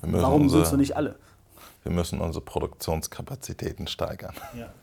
äh, 0.01 0.07
warum 0.11 0.49
sind 0.49 0.61
es 0.61 0.71
nicht 0.73 0.95
alle? 0.95 1.15
wir 1.85 1.91
müssen 1.91 2.19
unsere 2.19 2.43
Produktionskapazitäten 2.43 3.85
steigern. 3.87 4.33
Ja. 4.57 4.73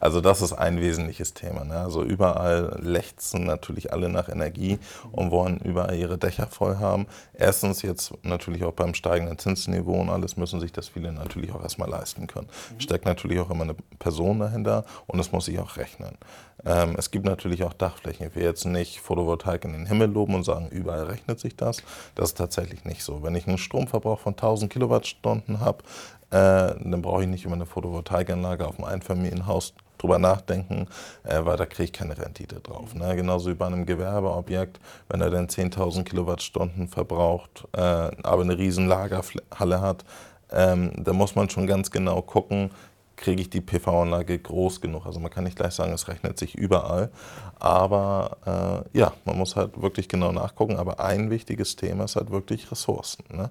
Also 0.00 0.20
das 0.20 0.42
ist 0.42 0.52
ein 0.52 0.80
wesentliches 0.80 1.34
Thema. 1.34 1.64
Ne? 1.64 1.76
Also 1.78 2.02
überall 2.02 2.78
lechzen 2.80 3.44
natürlich 3.44 3.92
alle 3.92 4.08
nach 4.08 4.28
Energie 4.28 4.78
und 5.12 5.30
wollen 5.30 5.58
überall 5.58 5.96
ihre 5.96 6.18
Dächer 6.18 6.46
voll 6.46 6.78
haben. 6.78 7.06
Erstens 7.34 7.82
jetzt 7.82 8.12
natürlich 8.22 8.64
auch 8.64 8.72
beim 8.72 8.94
steigenden 8.94 9.38
Zinsniveau 9.38 10.00
und 10.00 10.10
alles 10.10 10.36
müssen 10.36 10.60
sich 10.60 10.72
das 10.72 10.88
viele 10.88 11.12
natürlich 11.12 11.52
auch 11.52 11.62
erstmal 11.62 11.88
leisten 11.88 12.26
können. 12.26 12.48
Mhm. 12.74 12.80
Steckt 12.80 13.04
natürlich 13.04 13.40
auch 13.40 13.50
immer 13.50 13.64
eine 13.64 13.76
Person 13.98 14.38
dahinter 14.38 14.84
und 15.06 15.18
es 15.18 15.32
muss 15.32 15.46
sich 15.46 15.58
auch 15.58 15.76
rechnen. 15.76 16.16
Ähm, 16.64 16.96
es 16.98 17.10
gibt 17.10 17.24
natürlich 17.24 17.62
auch 17.64 17.72
Dachflächen. 17.72 18.26
Ich 18.26 18.34
will 18.34 18.42
jetzt 18.42 18.64
nicht 18.64 19.00
Photovoltaik 19.00 19.64
in 19.64 19.72
den 19.72 19.86
Himmel 19.86 20.10
loben 20.10 20.34
und 20.34 20.44
sagen, 20.44 20.68
überall 20.68 21.04
rechnet 21.04 21.38
sich 21.38 21.56
das. 21.56 21.82
Das 22.14 22.30
ist 22.30 22.38
tatsächlich 22.38 22.84
nicht 22.84 23.02
so. 23.02 23.22
Wenn 23.22 23.36
ich 23.36 23.46
einen 23.46 23.58
Stromverbrauch 23.58 24.18
von 24.18 24.32
1000 24.32 24.72
Kilowattstunden 24.72 25.60
habe, 25.60 25.84
äh, 26.30 26.74
dann 26.84 27.00
brauche 27.00 27.22
ich 27.22 27.28
nicht 27.28 27.44
über 27.44 27.54
eine 27.54 27.64
Photovoltaikanlage 27.64 28.66
auf 28.66 28.76
dem 28.76 28.84
Einfamilienhaus 28.84 29.57
drüber 29.98 30.18
nachdenken, 30.18 30.86
äh, 31.24 31.44
weil 31.44 31.56
da 31.56 31.66
kriege 31.66 31.84
ich 31.84 31.92
keine 31.92 32.16
Rendite 32.16 32.60
drauf. 32.60 32.94
Ne? 32.94 33.14
Genauso 33.16 33.50
wie 33.50 33.54
bei 33.54 33.66
einem 33.66 33.84
Gewerbeobjekt, 33.84 34.80
wenn 35.08 35.20
er 35.20 35.30
dann 35.30 35.48
10.000 35.48 36.04
Kilowattstunden 36.04 36.88
verbraucht, 36.88 37.66
äh, 37.72 37.80
aber 37.80 38.42
eine 38.42 38.56
riesen 38.56 38.86
Lagerhalle 38.86 39.80
hat, 39.80 40.04
ähm, 40.50 40.92
da 40.96 41.12
muss 41.12 41.34
man 41.34 41.50
schon 41.50 41.66
ganz 41.66 41.90
genau 41.90 42.22
gucken, 42.22 42.70
kriege 43.18 43.42
ich 43.42 43.50
die 43.50 43.60
PV-Anlage 43.60 44.38
groß 44.38 44.80
genug. 44.80 45.04
Also 45.04 45.20
man 45.20 45.30
kann 45.30 45.44
nicht 45.44 45.56
gleich 45.56 45.74
sagen, 45.74 45.92
es 45.92 46.08
rechnet 46.08 46.38
sich 46.38 46.54
überall. 46.54 47.10
Aber 47.58 48.84
äh, 48.94 48.98
ja, 48.98 49.12
man 49.24 49.36
muss 49.36 49.56
halt 49.56 49.82
wirklich 49.82 50.08
genau 50.08 50.32
nachgucken. 50.32 50.76
Aber 50.76 51.00
ein 51.00 51.28
wichtiges 51.28 51.76
Thema 51.76 52.04
ist 52.04 52.16
halt 52.16 52.30
wirklich 52.30 52.70
Ressourcen. 52.70 53.24
Ne? 53.30 53.50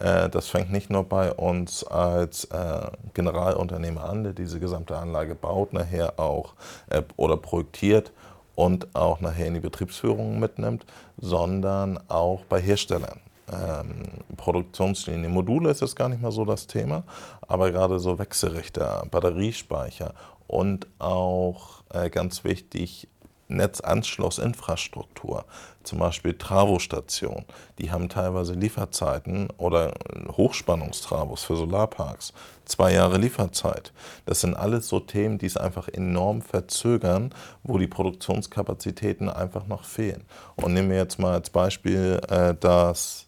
Mhm. 0.00 0.06
Äh, 0.06 0.28
das 0.30 0.48
fängt 0.48 0.72
nicht 0.72 0.88
nur 0.88 1.04
bei 1.04 1.32
uns 1.32 1.84
als 1.84 2.44
äh, 2.46 2.90
Generalunternehmer 3.14 4.04
an, 4.08 4.24
der 4.24 4.32
diese 4.32 4.60
gesamte 4.60 4.96
Anlage 4.96 5.34
baut, 5.34 5.72
nachher 5.72 6.18
auch 6.18 6.54
äh, 6.88 7.02
oder 7.16 7.36
projektiert 7.36 8.12
und 8.54 8.94
auch 8.94 9.20
nachher 9.20 9.46
in 9.46 9.54
die 9.54 9.60
Betriebsführung 9.60 10.38
mitnimmt, 10.38 10.86
sondern 11.18 11.98
auch 12.08 12.44
bei 12.44 12.60
Herstellern 12.60 13.20
ähm, 13.52 14.02
Produktionslinie. 14.36 15.28
Module 15.28 15.70
ist 15.70 15.80
jetzt 15.80 15.96
gar 15.96 16.08
nicht 16.08 16.22
mal 16.22 16.32
so 16.32 16.44
das 16.44 16.66
Thema, 16.66 17.04
aber 17.46 17.70
gerade 17.70 17.98
so 17.98 18.18
Wechselrichter, 18.18 19.06
Batteriespeicher 19.10 20.14
und 20.46 20.86
auch 20.98 21.82
äh, 21.92 22.10
ganz 22.10 22.44
wichtig 22.44 23.08
Netzanschlussinfrastruktur, 23.48 25.44
zum 25.82 25.98
Beispiel 25.98 26.34
Travostationen, 26.34 27.46
die 27.78 27.90
haben 27.90 28.08
teilweise 28.08 28.52
Lieferzeiten 28.52 29.48
oder 29.56 29.94
Hochspannungstravos 30.36 31.44
für 31.44 31.56
Solarparks, 31.56 32.34
zwei 32.66 32.92
Jahre 32.92 33.16
Lieferzeit. 33.18 33.92
Das 34.26 34.42
sind 34.42 34.54
alles 34.54 34.88
so 34.88 35.00
Themen, 35.00 35.38
die 35.38 35.46
es 35.46 35.56
einfach 35.56 35.88
enorm 35.88 36.42
verzögern, 36.42 37.34
wo 37.62 37.78
die 37.78 37.86
Produktionskapazitäten 37.86 39.30
einfach 39.30 39.66
noch 39.66 39.84
fehlen. 39.84 40.24
Und 40.56 40.74
nehmen 40.74 40.90
wir 40.90 40.98
jetzt 40.98 41.18
mal 41.18 41.32
als 41.32 41.48
Beispiel 41.50 42.20
äh, 42.28 42.54
das 42.58 43.27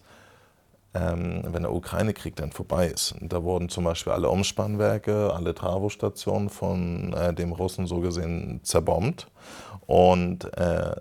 ähm, 0.93 1.43
wenn 1.47 1.63
der 1.63 1.73
Ukraine-Krieg 1.73 2.35
dann 2.35 2.51
vorbei 2.51 2.87
ist. 2.87 3.15
Da 3.21 3.43
wurden 3.43 3.69
zum 3.69 3.85
Beispiel 3.85 4.13
alle 4.13 4.29
Umspannwerke, 4.29 5.33
alle 5.33 5.55
Travostationen 5.55 6.49
von 6.49 7.13
äh, 7.13 7.33
dem 7.33 7.53
Russen 7.53 7.87
so 7.87 7.99
gesehen 7.99 8.59
zerbombt. 8.63 9.27
Und 9.87 10.45
äh, 10.57 10.95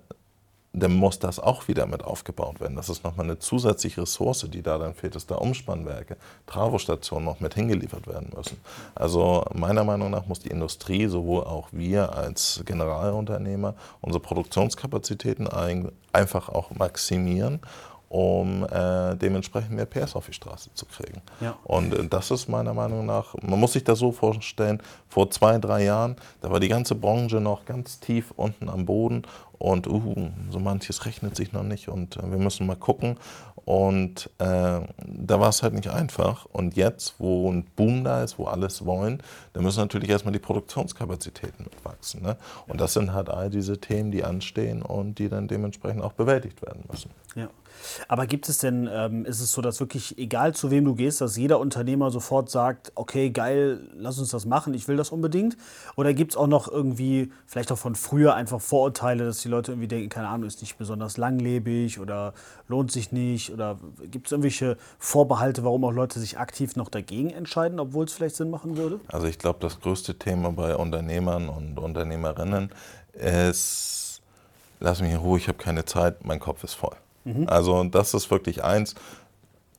dann 0.72 0.92
muss 0.92 1.18
das 1.18 1.40
auch 1.40 1.66
wieder 1.66 1.86
mit 1.86 2.04
aufgebaut 2.04 2.60
werden. 2.60 2.76
Das 2.76 2.88
ist 2.88 3.02
nochmal 3.02 3.26
eine 3.26 3.40
zusätzliche 3.40 4.02
Ressource, 4.02 4.46
die 4.48 4.62
da 4.62 4.78
dann 4.78 4.94
fehlt, 4.94 5.16
dass 5.16 5.26
da 5.26 5.34
Umspannwerke, 5.34 6.16
Travostationen 6.46 7.24
noch 7.24 7.40
mit 7.40 7.54
hingeliefert 7.54 8.06
werden 8.06 8.30
müssen. 8.36 8.56
Also 8.94 9.44
meiner 9.52 9.82
Meinung 9.82 10.12
nach 10.12 10.26
muss 10.26 10.38
die 10.38 10.50
Industrie, 10.50 11.08
sowohl 11.08 11.42
auch 11.42 11.68
wir 11.72 12.14
als 12.14 12.62
Generalunternehmer, 12.64 13.74
unsere 14.00 14.22
Produktionskapazitäten 14.22 15.48
ein, 15.48 15.90
einfach 16.12 16.48
auch 16.48 16.70
maximieren 16.70 17.60
um 18.10 18.66
äh, 18.68 19.14
dementsprechend 19.14 19.70
mehr 19.70 19.86
PS 19.86 20.16
auf 20.16 20.26
die 20.26 20.32
Straße 20.32 20.70
zu 20.74 20.84
kriegen. 20.84 21.22
Ja. 21.40 21.56
Und 21.62 21.94
äh, 21.94 22.08
das 22.08 22.32
ist 22.32 22.48
meiner 22.48 22.74
Meinung 22.74 23.06
nach, 23.06 23.36
man 23.40 23.58
muss 23.58 23.72
sich 23.74 23.84
das 23.84 24.00
so 24.00 24.10
vorstellen, 24.10 24.82
vor 25.08 25.30
zwei, 25.30 25.58
drei 25.58 25.84
Jahren, 25.84 26.16
da 26.40 26.50
war 26.50 26.58
die 26.58 26.68
ganze 26.68 26.96
Branche 26.96 27.40
noch 27.40 27.64
ganz 27.66 28.00
tief 28.00 28.32
unten 28.36 28.68
am 28.68 28.84
Boden 28.84 29.22
und 29.58 29.86
uh, 29.86 30.30
so 30.50 30.58
manches 30.58 31.04
rechnet 31.04 31.36
sich 31.36 31.52
noch 31.52 31.62
nicht 31.62 31.88
und 31.88 32.16
äh, 32.16 32.30
wir 32.30 32.38
müssen 32.38 32.66
mal 32.66 32.74
gucken. 32.76 33.16
Und 33.64 34.28
äh, 34.38 34.44
da 34.44 35.40
war 35.40 35.50
es 35.50 35.62
halt 35.62 35.74
nicht 35.74 35.90
einfach. 35.90 36.46
Und 36.46 36.76
jetzt, 36.76 37.14
wo 37.18 37.52
ein 37.52 37.64
Boom 37.76 38.02
da 38.02 38.24
ist, 38.24 38.38
wo 38.38 38.46
alles 38.46 38.84
wollen, 38.84 39.22
da 39.52 39.60
müssen 39.60 39.78
natürlich 39.80 40.08
erstmal 40.08 40.32
die 40.32 40.40
Produktionskapazitäten 40.40 41.64
mitwachsen. 41.64 42.22
Ne? 42.22 42.36
Und 42.66 42.80
das 42.80 42.94
sind 42.94 43.12
halt 43.12 43.28
all 43.28 43.50
diese 43.50 43.78
Themen, 43.78 44.10
die 44.10 44.24
anstehen 44.24 44.82
und 44.82 45.20
die 45.20 45.28
dann 45.28 45.46
dementsprechend 45.46 46.02
auch 46.02 46.14
bewältigt 46.14 46.62
werden 46.62 46.82
müssen. 46.90 47.10
Ja. 47.36 47.48
Aber 48.08 48.26
gibt 48.26 48.48
es 48.48 48.58
denn, 48.58 48.88
ähm, 48.92 49.24
ist 49.24 49.40
es 49.40 49.52
so, 49.52 49.62
dass 49.62 49.80
wirklich 49.80 50.18
egal 50.18 50.54
zu 50.54 50.70
wem 50.70 50.84
du 50.84 50.94
gehst, 50.94 51.20
dass 51.20 51.36
jeder 51.36 51.58
Unternehmer 51.60 52.10
sofort 52.10 52.50
sagt, 52.50 52.92
okay, 52.94 53.30
geil, 53.30 53.88
lass 53.94 54.18
uns 54.18 54.30
das 54.30 54.46
machen, 54.46 54.74
ich 54.74 54.88
will 54.88 54.96
das 54.96 55.10
unbedingt? 55.10 55.56
Oder 55.96 56.14
gibt 56.14 56.32
es 56.32 56.36
auch 56.36 56.46
noch 56.46 56.68
irgendwie, 56.68 57.32
vielleicht 57.46 57.72
auch 57.72 57.78
von 57.78 57.94
früher 57.94 58.34
einfach 58.34 58.60
Vorurteile, 58.60 59.24
dass 59.24 59.38
die 59.38 59.48
Leute 59.48 59.72
irgendwie 59.72 59.88
denken, 59.88 60.08
keine 60.08 60.28
Ahnung, 60.28 60.46
ist 60.46 60.60
nicht 60.60 60.78
besonders 60.78 61.16
langlebig 61.16 62.00
oder 62.00 62.34
lohnt 62.68 62.92
sich 62.92 63.12
nicht? 63.12 63.52
Oder 63.52 63.78
gibt 64.10 64.26
es 64.26 64.32
irgendwelche 64.32 64.76
Vorbehalte, 64.98 65.64
warum 65.64 65.84
auch 65.84 65.92
Leute 65.92 66.20
sich 66.20 66.38
aktiv 66.38 66.76
noch 66.76 66.88
dagegen 66.88 67.30
entscheiden, 67.30 67.80
obwohl 67.80 68.04
es 68.04 68.12
vielleicht 68.12 68.36
Sinn 68.36 68.50
machen 68.50 68.76
würde? 68.76 69.00
Also 69.08 69.26
ich 69.26 69.38
glaube, 69.38 69.58
das 69.60 69.80
größte 69.80 70.18
Thema 70.18 70.52
bei 70.52 70.76
Unternehmern 70.76 71.48
und 71.48 71.78
Unternehmerinnen 71.78 72.70
ist, 73.12 74.20
lass 74.80 75.00
mich 75.00 75.10
in 75.10 75.18
Ruhe, 75.18 75.38
ich 75.38 75.48
habe 75.48 75.58
keine 75.58 75.84
Zeit, 75.84 76.24
mein 76.24 76.40
Kopf 76.40 76.64
ist 76.64 76.74
voll. 76.74 76.96
Mhm. 77.24 77.48
Also 77.48 77.84
das 77.84 78.14
ist 78.14 78.30
wirklich 78.30 78.64
eins. 78.64 78.94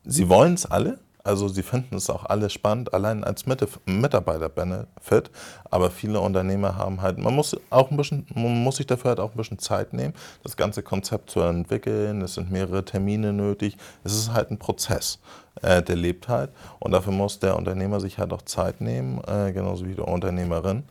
Sie 0.04 0.30
wollen 0.30 0.56
es 0.56 0.66
alle, 0.66 1.00
also 1.24 1.48
sie 1.48 1.62
finden 1.62 1.96
es 1.96 2.10
auch 2.10 2.26
alle 2.26 2.50
spannend, 2.50 2.94
allein 2.94 3.24
als 3.24 3.46
Mitarbeiter-Benefit. 3.46 5.30
Aber 5.70 5.92
viele 5.92 6.20
Unternehmer 6.20 6.76
haben 6.78 7.02
halt, 7.02 7.20
man 7.20 7.36
muss 7.36 7.56
auch 7.70 7.92
ein 7.92 7.98
bisschen, 7.98 8.26
man 8.34 8.64
muss 8.64 8.78
sich 8.78 8.88
dafür 8.88 9.10
halt 9.10 9.20
auch 9.20 9.32
ein 9.32 9.38
bisschen 9.38 9.60
Zeit 9.60 9.94
nehmen, 9.94 10.14
das 10.44 10.58
ganze 10.58 10.82
Konzept 10.82 11.30
zu 11.30 11.42
entwickeln. 11.42 12.22
Es 12.22 12.36
sind 12.36 12.52
mehrere 12.52 12.84
Termine 12.84 13.34
nötig. 13.34 13.78
Es 14.04 14.14
ist 14.14 14.34
halt 14.34 14.50
ein 14.52 14.58
Prozess, 14.58 15.20
äh, 15.62 15.84
der 15.84 15.96
lebt 15.96 16.28
halt. 16.28 16.52
Und 16.80 16.92
dafür 16.92 17.14
muss 17.14 17.40
der 17.40 17.56
Unternehmer 17.56 18.00
sich 18.00 18.18
halt 18.18 18.34
auch 18.34 18.42
Zeit 18.44 18.82
nehmen, 18.82 19.22
äh, 19.28 19.52
genauso 19.52 19.86
wie 19.86 19.94
die 19.94 20.02
Unternehmerin. 20.02 20.84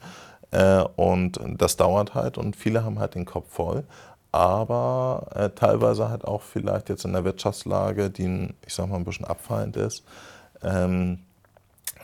Äh, 0.52 0.84
und 0.96 1.40
das 1.58 1.76
dauert 1.76 2.14
halt 2.14 2.38
und 2.38 2.56
viele 2.56 2.84
haben 2.84 2.98
halt 2.98 3.14
den 3.14 3.24
Kopf 3.24 3.52
voll 3.52 3.84
aber 4.32 5.26
äh, 5.34 5.50
teilweise 5.50 6.08
halt 6.08 6.24
auch 6.24 6.42
vielleicht 6.42 6.88
jetzt 6.88 7.04
in 7.04 7.12
der 7.12 7.24
Wirtschaftslage, 7.24 8.10
die, 8.10 8.48
ich 8.66 8.74
sag 8.74 8.88
mal, 8.88 8.96
ein 8.96 9.04
bisschen 9.04 9.26
abfallend 9.26 9.76
ist, 9.76 10.04
ähm, 10.62 11.20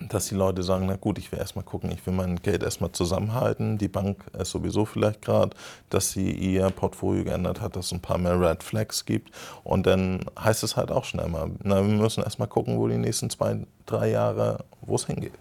dass 0.01 0.27
die 0.27 0.35
Leute 0.35 0.63
sagen, 0.63 0.87
na 0.87 0.97
gut, 0.97 1.19
ich 1.19 1.33
will 1.33 1.39
erstmal 1.39 1.65
gucken, 1.65 1.91
ich 1.91 2.05
will 2.07 2.13
mein 2.13 2.37
Geld 2.37 2.63
erstmal 2.63 2.93
zusammenhalten. 2.93 3.79
Die 3.79 3.89
Bank 3.89 4.25
ist 4.39 4.51
sowieso 4.51 4.85
vielleicht 4.85 5.23
gerade, 5.23 5.57
dass 5.89 6.11
sie 6.11 6.31
ihr 6.33 6.69
Portfolio 6.71 7.25
geändert 7.25 7.61
hat, 7.61 7.77
dass 7.77 7.87
es 7.87 7.93
ein 7.93 8.01
paar 8.01 8.19
mehr 8.19 8.39
Red 8.39 8.63
Flags 8.63 9.05
gibt. 9.07 9.31
Und 9.65 9.87
dann 9.87 10.27
heißt 10.39 10.63
es 10.65 10.77
halt 10.77 10.91
auch 10.91 11.05
schnell 11.05 11.29
mal, 11.29 11.51
na, 11.63 11.77
wir 11.77 11.97
müssen 11.97 12.23
erstmal 12.23 12.49
gucken, 12.49 12.79
wo 12.79 12.89
die 12.89 12.99
nächsten 12.99 13.31
zwei, 13.31 13.67
drei 13.87 14.11
Jahre, 14.11 14.65
wo 14.83 14.97
es 14.97 15.07
hingeht. 15.07 15.33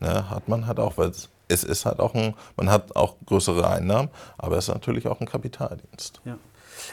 Ja. 0.00 0.14
Ne, 0.14 0.30
hat 0.30 0.48
man 0.48 0.66
halt 0.66 0.80
auch, 0.80 0.96
weil 0.96 1.12
es 1.50 1.64
ist 1.64 1.86
halt 1.86 2.00
auch 2.00 2.14
ein, 2.14 2.34
man 2.56 2.70
hat 2.70 2.96
auch 2.96 3.16
größere 3.26 3.68
Einnahmen, 3.68 4.08
aber 4.38 4.56
es 4.56 4.68
ist 4.68 4.74
natürlich 4.74 5.06
auch 5.06 5.20
ein 5.20 5.26
Kapitaldienst. 5.26 6.20
Ja. 6.24 6.36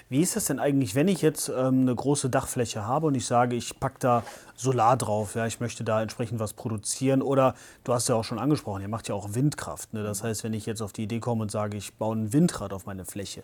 Wie 0.10 0.22
ist 0.22 0.36
das 0.36 0.46
denn 0.46 0.60
eigentlich, 0.60 0.96
wenn 0.96 1.08
ich 1.08 1.22
jetzt 1.22 1.50
ähm, 1.50 1.82
eine 1.82 1.96
große 1.96 2.30
Dachfläche 2.30 2.86
habe 2.86 3.08
und 3.08 3.16
ich 3.16 3.26
sage, 3.26 3.56
ich 3.56 3.80
packe 3.80 3.98
da 4.00 4.24
Solar 4.60 4.98
drauf, 4.98 5.36
ja, 5.36 5.46
ich 5.46 5.60
möchte 5.60 5.84
da 5.84 6.02
entsprechend 6.02 6.40
was 6.40 6.54
produzieren 6.54 7.22
oder 7.22 7.54
du 7.84 7.94
hast 7.94 8.10
ja 8.10 8.16
auch 8.16 8.24
schon 8.24 8.40
angesprochen, 8.40 8.82
ihr 8.82 8.88
macht 8.88 9.08
ja 9.08 9.16
auch 9.16 9.36
Windkraft. 9.36 9.94
Ne? 9.94 10.04
Das 10.04 10.24
heißt, 10.24 10.44
wenn 10.44 10.54
ich 10.54 10.66
jetzt 10.66 10.82
auf 10.82 10.94
die 10.94 11.04
Idee 11.04 11.20
komme 11.20 11.44
und 11.44 11.52
sage, 11.52 11.78
ich 11.78 11.94
baue 11.94 12.16
ein 12.16 12.34
Windrad 12.34 12.74
auf 12.74 12.88
meine 12.88 13.06
Fläche, 13.06 13.44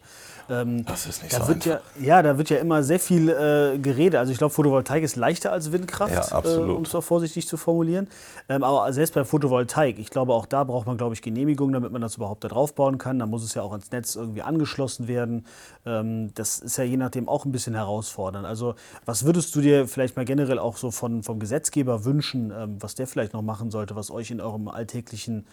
ähm, 0.49 0.85
das 0.85 1.05
ist 1.05 1.21
nicht 1.21 1.35
da 1.35 1.41
so 1.41 1.47
wird 1.49 1.65
ja, 1.65 1.79
ja, 1.99 2.21
da 2.21 2.37
wird 2.37 2.49
ja 2.49 2.57
immer 2.57 2.83
sehr 2.83 2.99
viel 2.99 3.29
äh, 3.29 3.77
geredet. 3.77 4.15
Also 4.15 4.31
ich 4.31 4.37
glaube, 4.37 4.53
Photovoltaik 4.53 5.03
ist 5.03 5.15
leichter 5.15 5.51
als 5.51 5.71
Windkraft, 5.71 6.31
ja, 6.31 6.39
äh, 6.39 6.57
um 6.57 6.81
es 6.81 6.95
auch 6.95 7.03
vorsichtig 7.03 7.47
zu 7.47 7.57
formulieren. 7.57 8.07
Ähm, 8.49 8.63
aber 8.63 8.91
selbst 8.91 9.13
bei 9.13 9.23
Photovoltaik, 9.23 9.99
ich 9.99 10.09
glaube, 10.09 10.33
auch 10.33 10.45
da 10.47 10.63
braucht 10.63 10.87
man, 10.87 10.97
glaube 10.97 11.13
ich, 11.13 11.21
Genehmigung, 11.21 11.71
damit 11.71 11.91
man 11.91 12.01
das 12.01 12.15
überhaupt 12.15 12.43
da 12.43 12.47
drauf 12.47 12.73
bauen 12.73 12.97
kann. 12.97 13.19
Da 13.19 13.25
muss 13.25 13.43
es 13.43 13.53
ja 13.53 13.61
auch 13.61 13.71
ans 13.71 13.91
Netz 13.91 14.15
irgendwie 14.15 14.41
angeschlossen 14.41 15.07
werden. 15.07 15.45
Ähm, 15.85 16.33
das 16.33 16.59
ist 16.59 16.77
ja 16.77 16.83
je 16.83 16.97
nachdem 16.97 17.29
auch 17.29 17.45
ein 17.45 17.51
bisschen 17.51 17.75
herausfordernd. 17.75 18.45
Also 18.45 18.75
was 19.05 19.25
würdest 19.25 19.55
du 19.55 19.61
dir 19.61 19.87
vielleicht 19.87 20.15
mal 20.15 20.25
generell 20.25 20.59
auch 20.59 20.77
so 20.77 20.91
von, 21.03 21.21
vom 21.21 21.37
Gesetzgeber 21.37 22.05
wünschen, 22.05 22.53
ähm, 22.55 22.77
was 22.79 22.95
der 22.95 23.07
vielleicht 23.07 23.33
noch 23.33 23.41
machen 23.41 23.71
sollte, 23.71 23.93
was 23.97 24.09
euch 24.09 24.31
in 24.31 24.39
eurem 24.39 24.69
alltäglichen 24.69 25.45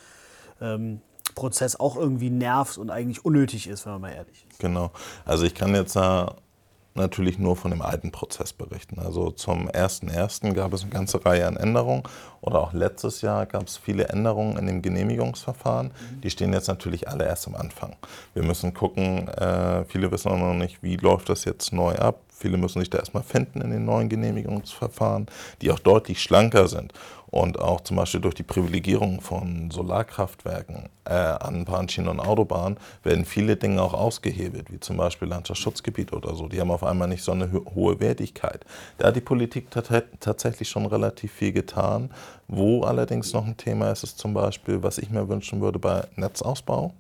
ähm, 0.61 1.01
Prozess 1.35 1.75
auch 1.75 1.97
irgendwie 1.97 2.31
nervt 2.31 2.79
und 2.79 2.89
eigentlich 2.91 3.25
unnötig 3.25 3.67
ist, 3.67 3.85
wenn 3.85 3.95
man 3.95 4.03
mal 4.03 4.13
ehrlich 4.13 4.47
ist. 4.49 4.61
Genau. 4.61 4.93
Also 5.25 5.45
ich 5.45 5.57
kann 5.57 5.75
jetzt 5.75 5.97
da 5.97 6.37
natürlich 6.95 7.41
nur 7.41 7.57
von 7.57 7.73
dem 7.73 7.83
alten 7.83 8.13
Prozess 8.13 8.53
berichten. 8.53 9.01
Also 9.01 9.33
zum 9.33 9.69
1.1. 9.69 10.53
gab 10.53 10.73
es 10.73 10.83
eine 10.83 10.91
ganze 10.93 11.25
Reihe 11.27 11.49
an 11.49 11.57
Änderungen 11.57 12.05
oder 12.41 12.61
auch 12.61 12.73
letztes 12.73 13.21
Jahr 13.21 13.45
gab 13.47 13.67
es 13.67 13.77
viele 13.77 14.05
Änderungen 14.05 14.57
in 14.57 14.69
dem 14.69 14.83
Genehmigungsverfahren. 14.83 15.89
Mhm. 15.89 16.21
Die 16.21 16.31
stehen 16.31 16.53
jetzt 16.53 16.69
natürlich 16.69 17.09
alle 17.09 17.25
erst 17.25 17.49
am 17.49 17.57
Anfang. 17.57 17.97
Wir 18.35 18.45
müssen 18.45 18.73
gucken, 18.73 19.27
äh, 19.27 19.85
viele 19.87 20.13
wissen 20.13 20.31
auch 20.31 20.39
noch 20.39 20.55
nicht, 20.55 20.81
wie 20.85 20.95
läuft 20.95 21.29
das 21.29 21.45
jetzt 21.45 21.73
neu 21.73 21.97
ab. 21.97 22.21
Viele 22.41 22.57
müssen 22.57 22.81
sich 22.81 22.89
da 22.89 22.99
erstmal 22.99 23.23
finden 23.23 23.61
in 23.61 23.71
den 23.71 23.85
neuen 23.85 24.09
Genehmigungsverfahren, 24.09 25.27
die 25.61 25.71
auch 25.71 25.79
deutlich 25.79 26.23
schlanker 26.23 26.69
sind. 26.69 26.95
Und 27.31 27.61
auch 27.61 27.83
zum 27.83 27.97
Beispiel 27.97 28.21
durch 28.21 28.35
die 28.35 28.43
Privilegierung 28.43 29.21
von 29.21 29.71
Solarkraftwerken 29.71 30.89
äh, 31.05 31.13
an 31.13 31.65
Bahnschienen 31.65 32.09
und 32.11 32.19
Autobahnen 32.19 32.77
werden 33.05 33.25
viele 33.25 33.57
Dinge 33.57 33.83
auch 33.83 33.95
ausgehebelt, 33.95 34.73
wie 34.73 34.81
zum 34.81 34.97
Beispiel 34.97 35.29
Landschaftsschutzgebiet 35.29 36.13
oder 36.13 36.35
so. 36.35 36.49
Die 36.49 36.61
haben 36.61 36.73
auf 36.73 36.83
einmal 36.83 37.07
nicht 37.07 37.23
so 37.23 37.31
eine 37.31 37.53
hohe 37.53 38.01
Wertigkeit. 38.01 38.65
Da 38.99 39.09
hat 39.09 39.17
die 39.17 39.21
Politik 39.21 39.69
tatsächlich 39.71 40.69
schon 40.69 40.87
relativ 40.87 41.33
viel 41.33 41.53
getan. 41.53 42.11
Wo 42.49 42.83
allerdings 42.83 43.33
noch 43.33 43.47
ein 43.47 43.57
Thema 43.57 43.93
ist, 43.93 44.03
ist 44.03 44.19
zum 44.19 44.35
Beispiel, 44.35 44.83
was 44.83 44.99
ich 44.99 45.11
mir 45.11 45.29
wünschen 45.29 45.61
würde 45.61 45.79
bei 45.79 46.09
Netzausbau. 46.17 46.95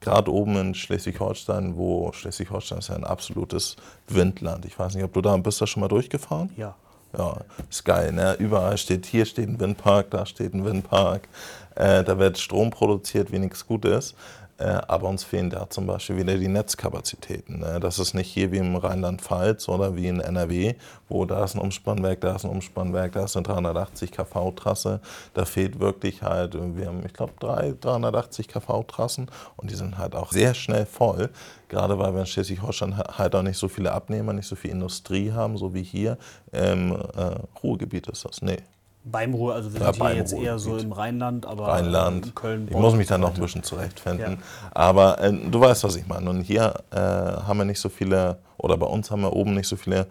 Gerade 0.00 0.32
oben 0.32 0.56
in 0.56 0.74
Schleswig-Holstein, 0.74 1.76
wo 1.76 2.12
Schleswig-Holstein 2.12 2.78
ist 2.78 2.88
ja 2.88 2.96
ein 2.96 3.04
absolutes 3.04 3.76
Windland. 4.08 4.64
Ich 4.64 4.78
weiß 4.78 4.94
nicht, 4.94 5.04
ob 5.04 5.12
du 5.12 5.20
da 5.20 5.36
bist, 5.36 5.60
da 5.60 5.66
schon 5.66 5.80
mal 5.80 5.88
durchgefahren? 5.88 6.50
Ja. 6.56 6.74
Ja, 7.16 7.36
ist 7.70 7.84
geil. 7.84 8.12
Ne? 8.12 8.34
Überall 8.40 8.76
steht, 8.76 9.06
hier 9.06 9.24
steht 9.24 9.48
ein 9.48 9.60
Windpark, 9.60 10.10
da 10.10 10.26
steht 10.26 10.52
ein 10.52 10.64
Windpark. 10.64 11.28
Äh, 11.76 12.02
da 12.02 12.18
wird 12.18 12.38
Strom 12.38 12.70
produziert, 12.70 13.30
wie 13.32 13.38
nichts 13.38 13.66
Gutes. 13.66 14.12
Äh, 14.12 14.14
aber 14.62 15.08
uns 15.08 15.24
fehlen 15.24 15.50
da 15.50 15.68
zum 15.68 15.86
Beispiel 15.86 16.16
wieder 16.16 16.36
die 16.36 16.48
Netzkapazitäten. 16.48 17.60
Ne? 17.60 17.80
Das 17.80 17.98
ist 17.98 18.14
nicht 18.14 18.30
hier 18.30 18.52
wie 18.52 18.58
im 18.58 18.76
Rheinland-Pfalz 18.76 19.68
oder 19.68 19.96
wie 19.96 20.06
in 20.06 20.20
NRW, 20.20 20.74
wo 21.08 21.24
da 21.24 21.42
ist 21.42 21.54
ein 21.54 21.60
Umspannwerk, 21.60 22.20
da 22.20 22.36
ist 22.36 22.44
ein 22.44 22.50
Umspannwerk, 22.50 23.12
da 23.12 23.24
ist 23.24 23.36
eine 23.36 23.42
380 23.44 24.12
kV-Trasse. 24.12 25.00
Da 25.34 25.44
fehlt 25.44 25.80
wirklich 25.80 26.22
halt, 26.22 26.54
wir 26.54 26.86
haben, 26.86 27.04
ich 27.04 27.12
glaube, 27.12 27.32
drei 27.40 27.74
380 27.80 28.46
kV-Trassen 28.48 29.28
und 29.56 29.70
die 29.70 29.74
sind 29.74 29.98
halt 29.98 30.14
auch 30.14 30.30
sehr 30.30 30.54
schnell 30.54 30.86
voll. 30.86 31.30
Gerade 31.68 31.98
weil 31.98 32.12
wir 32.12 32.20
in 32.20 32.26
Schleswig-Holstein 32.26 32.96
halt 32.96 33.34
auch 33.34 33.42
nicht 33.42 33.58
so 33.58 33.68
viele 33.68 33.90
Abnehmer, 33.90 34.32
nicht 34.32 34.46
so 34.46 34.54
viel 34.54 34.70
Industrie 34.70 35.32
haben, 35.32 35.56
so 35.56 35.74
wie 35.74 35.82
hier. 35.82 36.16
Im 36.52 36.92
äh, 36.92 37.34
Ruhrgebiet 37.62 38.06
ist 38.06 38.24
das. 38.24 38.42
Nee, 38.42 38.58
beim 39.04 39.34
Ruhr, 39.34 39.54
also 39.54 39.72
wir 39.72 39.80
ja, 39.80 39.92
sind 39.92 40.06
hier 40.06 40.16
jetzt 40.16 40.32
eher 40.32 40.58
so 40.58 40.76
im 40.78 40.92
Rheinland, 40.92 41.46
aber 41.46 41.68
Rheinland. 41.68 42.26
in 42.26 42.34
Köln. 42.34 42.68
Ich 42.70 42.76
muss 42.76 42.94
mich 42.94 43.06
da 43.06 43.18
noch 43.18 43.34
ein 43.34 43.40
bisschen 43.40 43.62
zurechtfinden. 43.62 44.32
Ja. 44.32 44.70
Aber 44.72 45.20
äh, 45.20 45.32
du 45.32 45.60
weißt, 45.60 45.84
was 45.84 45.96
ich 45.96 46.06
meine. 46.06 46.30
Und 46.30 46.42
hier 46.42 46.74
äh, 46.90 46.96
haben 46.96 47.58
wir 47.58 47.66
nicht 47.66 47.80
so 47.80 47.90
viele, 47.90 48.38
oder 48.56 48.78
bei 48.78 48.86
uns 48.86 49.10
haben 49.10 49.20
wir 49.20 49.34
oben 49.34 49.54
nicht 49.54 49.68
so 49.68 49.76
viele 49.76 50.06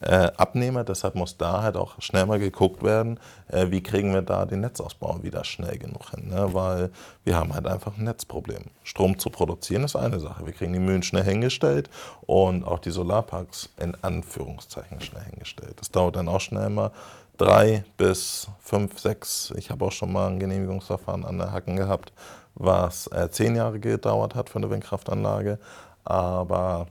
äh, 0.00 0.30
Abnehmer. 0.36 0.84
Deshalb 0.84 1.14
muss 1.14 1.36
da 1.36 1.62
halt 1.62 1.76
auch 1.76 2.00
schnell 2.00 2.26
mal 2.26 2.38
geguckt 2.38 2.82
werden, 2.82 3.18
äh, 3.48 3.70
wie 3.70 3.82
kriegen 3.82 4.12
wir 4.12 4.22
da 4.22 4.44
den 4.44 4.60
Netzausbau 4.60 5.22
wieder 5.22 5.44
schnell 5.44 5.78
genug 5.78 6.10
hin. 6.10 6.28
Ne? 6.28 6.52
Weil 6.52 6.90
wir 7.24 7.36
haben 7.36 7.54
halt 7.54 7.66
einfach 7.66 7.96
ein 7.96 8.04
Netzproblem. 8.04 8.64
Strom 8.82 9.18
zu 9.18 9.30
produzieren 9.30 9.84
ist 9.84 9.96
eine 9.96 10.20
Sache. 10.20 10.46
Wir 10.46 10.52
kriegen 10.52 10.72
die 10.72 10.78
Mühlen 10.78 11.02
schnell 11.02 11.24
hingestellt 11.24 11.90
und 12.22 12.64
auch 12.64 12.78
die 12.78 12.90
Solarparks 12.90 13.70
in 13.80 13.96
Anführungszeichen 14.02 15.00
schnell 15.00 15.24
hingestellt. 15.24 15.74
Das 15.78 15.90
dauert 15.90 16.16
dann 16.16 16.28
auch 16.28 16.40
schnell 16.40 16.70
mal 16.70 16.92
drei 17.36 17.84
bis 17.96 18.48
fünf, 18.60 18.98
sechs, 18.98 19.52
ich 19.56 19.70
habe 19.70 19.84
auch 19.84 19.92
schon 19.92 20.12
mal 20.12 20.28
ein 20.28 20.40
Genehmigungsverfahren 20.40 21.24
an 21.24 21.38
der 21.38 21.52
Hacken 21.52 21.76
gehabt, 21.76 22.12
was 22.54 23.06
äh, 23.08 23.30
zehn 23.30 23.54
Jahre 23.56 23.78
gedauert 23.78 24.34
hat 24.34 24.48
für 24.48 24.58
eine 24.58 24.70
Windkraftanlage. 24.70 25.58
Aber 26.04 26.86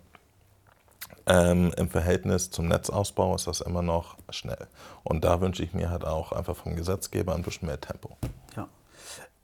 ähm, 1.28 1.74
im 1.78 1.89
Verhältnis 1.89 2.52
zum 2.52 2.68
Netzausbau 2.68 3.36
ist 3.36 3.48
das 3.48 3.62
immer 3.62 3.82
noch 3.82 4.18
schnell. 4.30 4.68
Und 5.04 5.24
da 5.24 5.41
wünsche 5.41 5.63
ich 5.63 5.74
mir 5.74 5.89
halt 5.89 6.06
auch 6.06 6.32
einfach 6.32 6.56
vom 6.56 6.76
Gesetzgeber 6.76 7.36
ein 7.36 7.41
bisschen 7.41 7.68
mehr 7.68 7.80
Tempo. 7.80 8.18
Ja. 8.56 8.68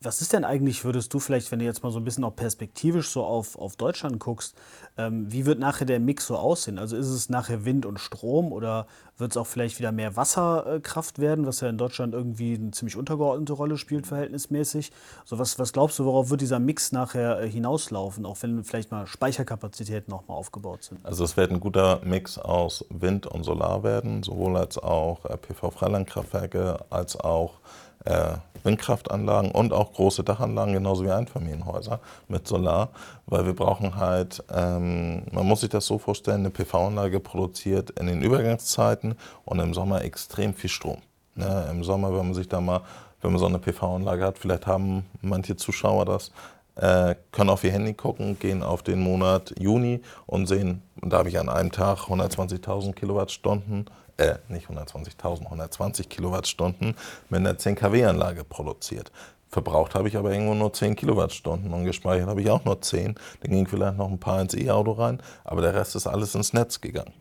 Was 0.04 0.20
ist 0.20 0.34
denn 0.34 0.44
eigentlich, 0.44 0.84
würdest 0.84 1.14
du 1.14 1.20
vielleicht, 1.20 1.52
wenn 1.52 1.60
du 1.60 1.66
jetzt 1.66 1.84
mal 1.84 1.92
so 1.92 2.00
ein 2.00 2.04
bisschen 2.04 2.24
auch 2.24 2.36
perspektivisch 2.36 3.10
so 3.10 3.24
auf, 3.24 3.56
auf 3.56 3.76
Deutschland 3.76 4.20
guckst, 4.20 4.56
ähm, 4.98 5.32
wie 5.32 5.46
wird 5.46 5.60
nachher 5.60 5.86
der 5.86 6.00
Mix 6.00 6.26
so 6.26 6.38
aussehen? 6.38 6.80
Also 6.80 6.98
ist 6.98 7.08
es 7.08 7.30
nachher 7.30 7.66
Wind 7.66 7.86
und 7.86 8.00
Strom 8.00 8.52
oder 8.52 8.88
wird 9.18 9.30
es 9.32 9.38
auch 9.38 9.46
vielleicht 9.46 9.78
wieder 9.78 9.92
mehr 9.92 10.16
Wasserkraft 10.16 11.20
werden, 11.20 11.46
was 11.46 11.62
ja 11.62 11.70
in 11.70 11.78
Deutschland 11.78 12.16
irgendwie 12.16 12.56
eine 12.56 12.72
ziemlich 12.72 12.98
untergeordnete 12.98 13.54
Rolle 13.54 13.78
spielt 13.78 14.08
verhältnismäßig? 14.08 14.92
So 15.24 15.38
was, 15.38 15.60
was 15.60 15.72
glaubst 15.72 16.00
du, 16.00 16.06
worauf 16.06 16.32
wird 16.32 16.42
dieser 16.42 16.58
Mix 16.58 16.92
nachher 16.92 17.40
äh, 17.40 17.48
hinauslaufen, 17.48 18.26
auch 18.26 18.38
wenn 18.42 18.64
vielleicht 18.64 18.90
mal 18.90 19.06
Speicherkapazitäten 19.06 20.12
auch 20.14 20.28
mal 20.28 20.34
aufgebaut 20.34 20.84
sind? 20.84 21.06
Also 21.06 21.24
es 21.24 21.38
wird 21.38 21.52
ein 21.52 21.60
guter 21.60 22.02
Mix 22.04 22.40
aus 22.40 22.86
Wind 22.90 23.28
und 23.28 23.44
Solar 23.44 23.84
werden, 23.84 24.24
sowohl 24.24 24.58
als 24.58 24.80
auch 24.80 25.26
äh, 25.26 25.38
PV-Freilandkraftwerke 25.38 26.86
als 26.90 27.20
auch 27.20 27.60
äh, 28.06 28.34
Windkraftanlagen 28.64 29.52
und 29.52 29.74
auch 29.74 29.94
große 29.94 30.24
Dachanlagen, 30.24 30.74
genauso 30.74 31.04
wie 31.04 31.12
Einfamilienhäuser 31.12 32.00
mit 32.28 32.48
Solar, 32.48 32.90
weil 33.26 33.46
wir 33.46 33.54
brauchen 33.54 33.96
halt, 33.96 34.44
ähm, 34.54 35.24
man 35.32 35.48
muss 35.48 35.62
sich 35.62 35.70
das 35.70 35.86
so 35.86 35.98
vorstellen, 35.98 36.42
eine 36.42 36.52
PV-Anlage 36.52 37.20
produziert 37.20 37.92
in 37.92 38.08
den 38.08 38.22
Übergangszeiten 38.22 39.16
und 39.46 39.60
im 39.60 39.74
Sommer 39.74 40.04
extrem 40.04 40.54
viel 40.54 40.70
Strom. 40.70 41.02
Ne? 41.36 41.68
Im 41.72 41.84
Sommer, 41.84 42.10
wenn 42.10 42.26
man 42.26 42.34
sich 42.34 42.48
da 42.48 42.62
mal, 42.62 42.82
wenn 43.22 43.32
man 43.32 43.40
so 43.40 43.48
eine 43.48 43.60
PV-Anlage 43.60 44.26
hat, 44.26 44.38
vielleicht 44.38 44.68
haben 44.68 45.06
manche 45.22 45.56
Zuschauer 45.56 46.06
das, 46.06 46.32
äh, 46.76 47.16
können 47.32 47.50
auf 47.50 47.64
ihr 47.64 47.72
Handy 47.72 47.94
gucken, 47.94 48.40
gehen 48.40 48.64
auf 48.64 48.82
den 48.84 49.00
Monat 49.00 49.54
Juni 49.60 50.02
und 50.26 50.48
sehen, 50.48 50.82
da 51.02 51.18
habe 51.20 51.30
ich 51.30 51.40
an 51.40 51.50
einem 51.50 51.72
Tag 51.72 52.08
120.000 52.08 52.94
Kilowattstunden 52.94 53.86
äh, 54.22 54.38
nicht 54.48 54.68
120.000, 54.68 55.46
120 55.46 56.10
Kilowattstunden 56.10 56.96
mit 57.30 57.40
einer 57.40 57.58
10 57.58 57.76
kW-Anlage 57.76 58.44
produziert. 58.44 59.12
Verbraucht 59.50 59.96
habe 59.96 60.08
ich 60.08 60.16
aber 60.16 60.32
irgendwo 60.32 60.54
nur 60.54 60.72
10 60.72 60.96
Kilowattstunden 60.96 61.74
und 61.74 61.84
gespeichert 61.84 62.30
habe 62.30 62.42
ich 62.42 62.50
auch 62.50 62.64
nur 62.64 62.82
10. 62.82 63.16
Dann 63.42 63.52
ging 63.52 63.68
vielleicht 63.68 63.98
noch 63.98 64.10
ein 64.10 64.20
paar 64.20 64.40
ins 64.42 64.54
E-Auto 64.54 64.94
rein, 64.94 65.22
aber 65.44 65.62
der 65.62 65.74
Rest 65.74 65.96
ist 65.96 66.08
alles 66.08 66.36
ins 66.36 66.54
Netz 66.54 66.80
gegangen. 66.80 67.14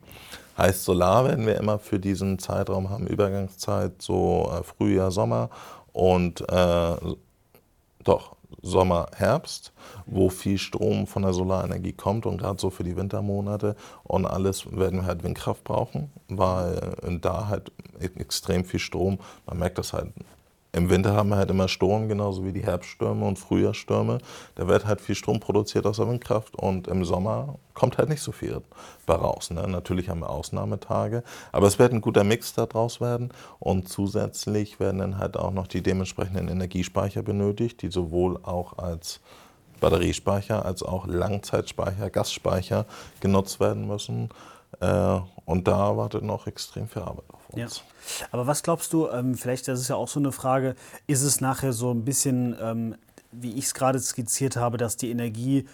Heißt, 0.57 0.85
Solar 0.85 1.25
werden 1.25 1.47
wir 1.47 1.57
immer 1.57 1.79
für 1.79 1.99
diesen 1.99 2.39
Zeitraum 2.39 2.91
haben, 2.91 3.07
Übergangszeit, 3.07 4.01
so 4.01 4.53
äh, 4.53 4.63
Frühjahr, 4.63 5.11
Sommer 5.11 5.51
und 5.93 6.43
äh, 6.49 6.97
doch, 8.05 8.37
Sommer, 8.63 9.07
Herbst, 9.17 9.73
wo 10.07 10.29
viel 10.29 10.59
Strom 10.59 11.07
von 11.07 11.23
der 11.23 11.33
Solarenergie 11.33 11.93
kommt 11.93 12.27
und 12.27 12.39
gerade 12.39 12.61
so 12.61 12.71
für 12.71 12.85
die 12.85 12.97
Wintermonate 12.97 13.77
und 14.05 14.27
alles 14.27 14.71
werden 14.71 15.01
wir 15.01 15.07
halt 15.07 15.23
Windkraft 15.23 15.65
brauchen, 15.65 16.11
weil 16.29 16.97
da 17.21 17.49
halt 17.49 17.73
extrem 18.17 18.65
viel 18.65 18.81
Strom, 18.81 19.19
man 19.47 19.59
merkt 19.59 19.79
das 19.79 19.93
halt 19.93 20.13
im 20.73 20.89
Winter 20.89 21.15
haben 21.15 21.31
wir 21.31 21.37
halt 21.37 21.51
immer 21.51 21.67
Sturm, 21.67 22.09
genauso 22.09 22.45
wie 22.45 22.53
die 22.53 22.63
Herbststürme 22.63 23.27
und 23.27 23.39
Frühjahrsstürme. 23.39 24.19
Da 24.55 24.69
wird 24.69 24.87
halt 24.87 25.01
viel 25.01 25.17
Strom 25.17 25.41
produziert 25.41 25.85
aus 25.87 25.97
der 25.97 26.09
Windkraft 26.09 26.55
und 26.55 26.87
im 26.87 27.05
Sommer 27.05 27.57
kommt 27.75 27.99
halt 27.99 28.09
nicht 28.09 28.23
so 28.23 28.31
viel 28.31 28.61
bei 29.05 29.15
raus. 29.15 29.51
Ne? 29.51 29.67
Natürlich 29.67 30.09
haben 30.09 30.21
wir 30.21 30.31
Ausnahmetage, 30.31 31.25
aber 31.51 31.67
es 31.67 31.79
wird 31.79 31.93
ein 31.93 32.01
guter 32.01 32.23
Mix 32.23 32.55
daraus 32.55 33.01
werden 33.01 33.33
und 33.59 33.89
zusätzlich 33.89 34.79
werden 34.79 34.99
dann 34.99 35.19
halt 35.19 35.37
auch 35.37 35.51
noch 35.51 35.67
die 35.67 35.83
dementsprechenden 35.83 36.49
Energiespeicher 36.49 37.23
benötigt, 37.23 37.83
die 37.83 37.91
sowohl 37.91 38.39
auch 38.43 38.79
als 38.79 39.21
Batteriespeicher 39.81 40.65
als 40.65 40.83
auch 40.83 41.07
Langzeitspeicher, 41.07 42.11
Gasspeicher 42.11 42.87
genutzt 43.21 43.59
werden 43.59 43.89
müssen. 43.89 44.29
Äh, 44.79 45.21
und 45.45 45.67
da 45.67 45.97
wartet 45.97 46.23
noch 46.23 46.47
extrem 46.47 46.89
viel 46.89 47.03
Arbeit 47.03 47.25
auf 47.29 47.51
uns. 47.51 47.79
Ja. 47.79 48.27
Aber 48.31 48.47
was 48.47 48.63
glaubst 48.63 48.93
du, 48.93 49.09
ähm, 49.09 49.35
vielleicht, 49.35 49.67
das 49.69 49.81
ist 49.81 49.89
ja 49.89 49.97
auch 49.97 50.09
so 50.09 50.21
eine 50.21 50.33
Frage, 50.33 50.77
ist 51.07 51.23
es 51.23 51.41
nachher 51.41 51.73
so 51.73 51.91
ein 51.93 52.05
bisschen, 52.05 52.57
ähm, 52.61 52.95
wie 53.33 53.55
ich 53.55 53.65
es 53.65 53.75
gerade 53.75 53.99
skizziert 53.99 54.57
habe, 54.57 54.79
dass 54.79 54.97
die 54.97 55.11
Energie 55.11 55.67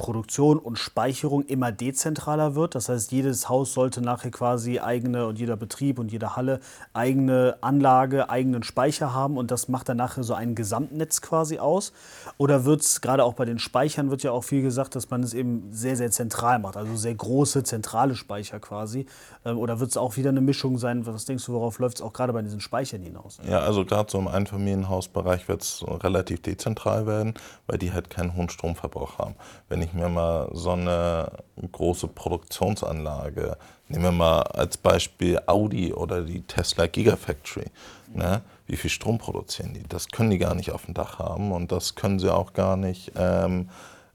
Produktion 0.00 0.58
und 0.58 0.78
Speicherung 0.78 1.44
immer 1.44 1.72
dezentraler 1.72 2.54
wird. 2.54 2.74
Das 2.74 2.88
heißt, 2.88 3.12
jedes 3.12 3.50
Haus 3.50 3.74
sollte 3.74 4.00
nachher 4.00 4.30
quasi 4.30 4.78
eigene 4.78 5.26
und 5.26 5.38
jeder 5.38 5.56
Betrieb 5.56 5.98
und 5.98 6.10
jede 6.10 6.36
Halle 6.36 6.60
eigene 6.94 7.58
Anlage, 7.60 8.30
eigenen 8.30 8.62
Speicher 8.62 9.12
haben 9.12 9.36
und 9.36 9.50
das 9.50 9.68
macht 9.68 9.90
dann 9.90 9.98
nachher 9.98 10.24
so 10.24 10.32
ein 10.32 10.54
Gesamtnetz 10.54 11.20
quasi 11.20 11.58
aus. 11.58 11.92
Oder 12.38 12.64
wird 12.64 12.80
es, 12.80 13.02
gerade 13.02 13.24
auch 13.24 13.34
bei 13.34 13.44
den 13.44 13.58
Speichern, 13.58 14.10
wird 14.10 14.22
ja 14.22 14.32
auch 14.32 14.42
viel 14.42 14.62
gesagt, 14.62 14.96
dass 14.96 15.10
man 15.10 15.22
es 15.22 15.34
eben 15.34 15.68
sehr, 15.70 15.96
sehr 15.96 16.10
zentral 16.10 16.60
macht, 16.60 16.78
also 16.78 16.96
sehr 16.96 17.14
große 17.14 17.62
zentrale 17.64 18.14
Speicher 18.14 18.58
quasi. 18.58 19.04
Ähm, 19.44 19.58
oder 19.58 19.80
wird 19.80 19.90
es 19.90 19.98
auch 19.98 20.16
wieder 20.16 20.30
eine 20.30 20.40
Mischung 20.40 20.78
sein? 20.78 21.04
Was 21.04 21.26
denkst 21.26 21.44
du, 21.44 21.52
worauf 21.52 21.78
läuft 21.78 21.98
es 21.98 22.02
auch 22.02 22.14
gerade 22.14 22.32
bei 22.32 22.40
diesen 22.40 22.60
Speichern 22.60 23.02
hinaus? 23.02 23.38
Ja, 23.46 23.58
also 23.58 23.84
gerade 23.84 24.10
so 24.10 24.18
im 24.18 24.28
Einfamilienhausbereich 24.28 25.46
wird 25.46 25.60
es 25.60 25.84
relativ 25.86 26.40
dezentral 26.40 27.06
werden, 27.06 27.34
weil 27.66 27.76
die 27.76 27.92
halt 27.92 28.08
keinen 28.08 28.34
hohen 28.34 28.48
Stromverbrauch 28.48 29.18
haben. 29.18 29.34
Wenn 29.68 29.82
ich 29.82 29.89
ich 29.90 29.94
mir 29.94 30.08
mal 30.08 30.48
so 30.52 30.70
eine 30.70 31.30
große 31.70 32.08
Produktionsanlage, 32.08 33.56
nehmen 33.88 34.04
wir 34.04 34.12
mal 34.12 34.42
als 34.42 34.76
Beispiel 34.76 35.40
Audi 35.46 35.92
oder 35.92 36.22
die 36.22 36.42
Tesla 36.42 36.86
Gigafactory, 36.86 37.66
ne? 38.14 38.42
wie 38.66 38.76
viel 38.76 38.90
Strom 38.90 39.18
produzieren 39.18 39.74
die? 39.74 39.82
Das 39.88 40.08
können 40.08 40.30
die 40.30 40.38
gar 40.38 40.54
nicht 40.54 40.70
auf 40.70 40.84
dem 40.84 40.94
Dach 40.94 41.18
haben 41.18 41.52
und 41.52 41.72
das 41.72 41.96
können 41.96 42.18
sie 42.18 42.32
auch 42.32 42.52
gar 42.52 42.76
nicht 42.76 43.12
ähm, 43.16 43.68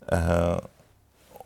äh, 0.08 0.58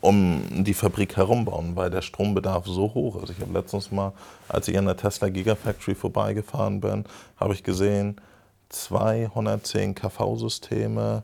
um 0.01 0.63
die 0.63 0.75
Fabrik 0.75 1.17
herumbauen, 1.17 1.75
weil 1.75 1.89
der 1.89 2.01
Strombedarf 2.01 2.67
so 2.67 2.93
hoch 2.93 3.21
ist. 3.23 3.31
Ich 3.31 3.39
habe 3.41 3.51
letztens 3.51 3.91
mal, 3.91 4.13
als 4.47 4.67
ich 4.67 4.77
an 4.77 4.85
der 4.85 4.95
Tesla 4.95 5.29
Gigafactory 5.29 5.95
vorbeigefahren 5.95 6.79
bin, 6.79 7.05
habe 7.37 7.53
ich 7.53 7.63
gesehen, 7.63 8.21
210 8.69 9.95
KV-Systeme, 9.95 11.23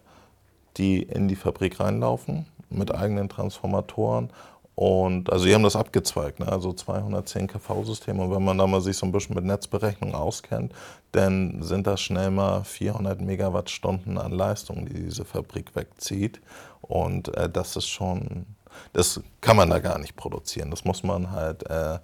die 0.77 1.03
in 1.03 1.27
die 1.27 1.35
Fabrik 1.35 1.79
reinlaufen 1.79 2.47
mit 2.75 2.93
eigenen 2.93 3.29
Transformatoren. 3.29 4.29
Und 4.75 5.31
also, 5.31 5.45
die 5.45 5.55
haben 5.55 5.63
das 5.63 5.77
abgezweigt, 5.77 6.41
ne? 6.41 6.51
also 6.51 6.73
210 6.73 7.47
kV-Systeme. 7.47 8.21
Und 8.21 8.35
wenn 8.35 8.43
man 8.43 8.57
da 8.57 8.67
mal 8.67 8.81
sich 8.81 8.97
so 8.97 9.05
ein 9.05 9.13
bisschen 9.13 9.35
mit 9.35 9.45
Netzberechnung 9.45 10.13
auskennt, 10.13 10.73
dann 11.13 11.61
sind 11.63 11.87
das 11.87 12.01
schnell 12.01 12.29
mal 12.29 12.65
400 12.65 13.21
Megawattstunden 13.21 14.17
an 14.17 14.33
Leistung, 14.33 14.85
die 14.85 15.05
diese 15.05 15.23
Fabrik 15.23 15.75
wegzieht. 15.75 16.41
Und 16.81 17.35
äh, 17.37 17.49
das 17.49 17.77
ist 17.77 17.87
schon, 17.87 18.45
das 18.91 19.21
kann 19.39 19.55
man 19.55 19.69
da 19.69 19.79
gar 19.79 19.97
nicht 19.97 20.17
produzieren. 20.17 20.71
Das 20.71 20.83
muss 20.83 21.03
man 21.03 21.31
halt 21.31 21.69
äh, 21.69 21.99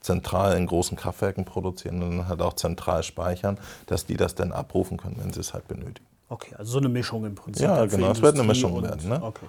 zentral 0.00 0.58
in 0.58 0.66
großen 0.66 0.98
Kraftwerken 0.98 1.46
produzieren 1.46 2.02
und 2.02 2.18
dann 2.18 2.28
halt 2.28 2.42
auch 2.42 2.52
zentral 2.52 3.02
speichern, 3.02 3.58
dass 3.86 4.04
die 4.04 4.18
das 4.18 4.34
dann 4.34 4.52
abrufen 4.52 4.98
können, 4.98 5.16
wenn 5.18 5.32
sie 5.32 5.40
es 5.40 5.54
halt 5.54 5.66
benötigen. 5.66 6.06
Okay, 6.28 6.54
also 6.58 6.72
so 6.72 6.78
eine 6.78 6.90
Mischung 6.90 7.24
im 7.24 7.34
Prinzip. 7.34 7.64
Ja, 7.64 7.86
genau, 7.86 8.10
es 8.10 8.20
wird 8.20 8.34
eine 8.34 8.44
Mischung 8.44 8.82
werden. 8.82 9.08
Ne? 9.08 9.22
Okay. 9.22 9.46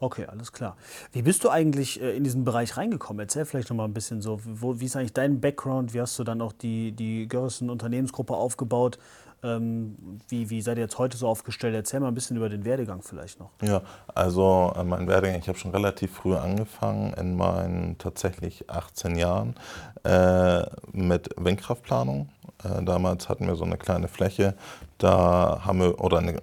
Okay, 0.00 0.26
alles 0.26 0.52
klar. 0.52 0.76
Wie 1.12 1.22
bist 1.22 1.44
du 1.44 1.50
eigentlich 1.50 2.00
äh, 2.00 2.16
in 2.16 2.24
diesen 2.24 2.44
Bereich 2.44 2.76
reingekommen? 2.76 3.20
Erzähl 3.20 3.44
vielleicht 3.44 3.70
noch 3.70 3.76
mal 3.76 3.84
ein 3.84 3.94
bisschen 3.94 4.20
so, 4.20 4.40
wo, 4.44 4.80
wie 4.80 4.86
ist 4.86 4.96
eigentlich 4.96 5.12
dein 5.12 5.40
Background? 5.40 5.94
Wie 5.94 6.00
hast 6.00 6.18
du 6.18 6.24
dann 6.24 6.40
auch 6.42 6.52
die, 6.52 6.92
die 6.92 7.28
Görrissen 7.28 7.70
Unternehmensgruppe 7.70 8.34
aufgebaut? 8.34 8.98
Ähm, 9.44 9.96
wie, 10.28 10.50
wie 10.50 10.62
seid 10.62 10.78
ihr 10.78 10.84
jetzt 10.84 10.98
heute 10.98 11.16
so 11.16 11.28
aufgestellt? 11.28 11.74
Erzähl 11.74 12.00
mal 12.00 12.08
ein 12.08 12.14
bisschen 12.14 12.36
über 12.36 12.48
den 12.48 12.64
Werdegang 12.64 13.02
vielleicht 13.02 13.38
noch. 13.38 13.50
Ja, 13.62 13.82
also 14.14 14.72
äh, 14.74 14.82
mein 14.82 15.06
Werdegang, 15.06 15.38
ich 15.38 15.48
habe 15.48 15.58
schon 15.58 15.70
relativ 15.70 16.12
früh 16.12 16.34
angefangen, 16.34 17.12
in 17.14 17.36
meinen 17.36 17.98
tatsächlich 17.98 18.70
18 18.70 19.16
Jahren, 19.16 19.54
äh, 20.02 20.64
mit 20.92 21.28
Windkraftplanung. 21.36 22.30
Äh, 22.64 22.82
damals 22.84 23.28
hatten 23.28 23.46
wir 23.46 23.54
so 23.54 23.64
eine 23.64 23.76
kleine 23.76 24.08
Fläche, 24.08 24.54
da 24.98 25.60
haben 25.64 25.80
wir, 25.80 26.00
oder 26.00 26.18
eine 26.18 26.42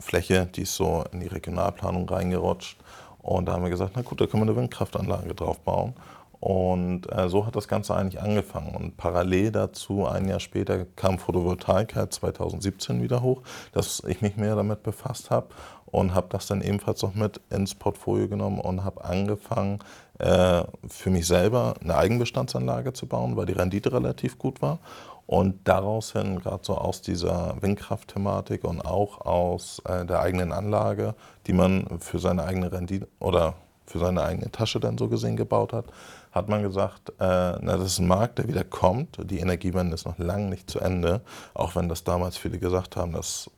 Fläche, 0.00 0.46
die 0.46 0.62
ist 0.62 0.74
so 0.74 1.04
in 1.12 1.20
die 1.20 1.28
Regionalplanung 1.28 2.08
reingerutscht. 2.08 2.78
Und 3.22 3.46
da 3.46 3.52
haben 3.52 3.62
wir 3.62 3.70
gesagt, 3.70 3.92
na 3.96 4.02
gut, 4.02 4.20
da 4.20 4.26
können 4.26 4.42
wir 4.44 4.50
eine 4.50 4.56
Windkraftanlage 4.56 5.34
drauf 5.34 5.60
bauen. 5.60 5.94
Und 6.40 7.02
äh, 7.12 7.28
so 7.28 7.44
hat 7.44 7.54
das 7.54 7.68
Ganze 7.68 7.94
eigentlich 7.94 8.20
angefangen. 8.20 8.74
Und 8.74 8.96
parallel 8.96 9.52
dazu, 9.52 10.06
ein 10.06 10.26
Jahr 10.26 10.40
später, 10.40 10.86
kam 10.96 11.18
Photovoltaik 11.18 11.94
2017 12.10 13.02
wieder 13.02 13.20
hoch, 13.20 13.42
dass 13.72 14.02
ich 14.06 14.22
mich 14.22 14.36
mehr 14.36 14.56
damit 14.56 14.82
befasst 14.82 15.30
habe 15.30 15.48
und 15.86 16.14
habe 16.14 16.28
das 16.30 16.46
dann 16.46 16.62
ebenfalls 16.62 17.02
noch 17.02 17.14
mit 17.14 17.40
ins 17.50 17.74
Portfolio 17.74 18.26
genommen 18.28 18.58
und 18.58 18.84
habe 18.84 19.04
angefangen, 19.04 19.80
äh, 20.20 20.64
für 20.88 21.10
mich 21.10 21.26
selber 21.26 21.74
eine 21.82 21.96
Eigenbestandsanlage 21.96 22.92
zu 22.92 23.06
bauen, 23.06 23.36
weil 23.36 23.46
die 23.46 23.52
Rendite 23.52 23.92
relativ 23.92 24.38
gut 24.38 24.62
war. 24.62 24.78
Und 25.26 25.68
daraus 25.68 26.12
hin, 26.12 26.40
gerade 26.40 26.64
so 26.64 26.76
aus 26.76 27.02
dieser 27.02 27.56
Windkraft-Thematik 27.60 28.64
und 28.64 28.80
auch 28.80 29.20
aus 29.20 29.80
äh, 29.84 30.04
der 30.04 30.20
eigenen 30.20 30.52
Anlage, 30.52 31.14
die 31.46 31.52
man 31.52 31.86
für 32.00 32.18
seine 32.18 32.44
eigene 32.44 32.72
Rendite 32.72 33.06
oder 33.20 33.54
für 33.86 33.98
seine 33.98 34.22
eigene 34.22 34.50
Tasche 34.50 34.80
dann 34.80 34.98
so 34.98 35.08
gesehen 35.08 35.36
gebaut 35.36 35.72
hat, 35.72 35.86
hat 36.32 36.48
man 36.48 36.62
gesagt, 36.62 37.10
äh, 37.10 37.12
na, 37.18 37.76
das 37.76 37.92
ist 37.92 37.98
ein 37.98 38.08
Markt, 38.08 38.38
der 38.38 38.48
wieder 38.48 38.64
kommt. 38.64 39.18
Die 39.30 39.38
Energiewende 39.38 39.94
ist 39.94 40.06
noch 40.06 40.18
lange 40.18 40.48
nicht 40.48 40.70
zu 40.70 40.80
Ende, 40.80 41.20
auch 41.54 41.76
wenn 41.76 41.88
das 41.88 42.04
damals 42.04 42.36
viele 42.36 42.58
gesagt 42.58 42.96
haben, 42.96 43.12
dass 43.12 43.50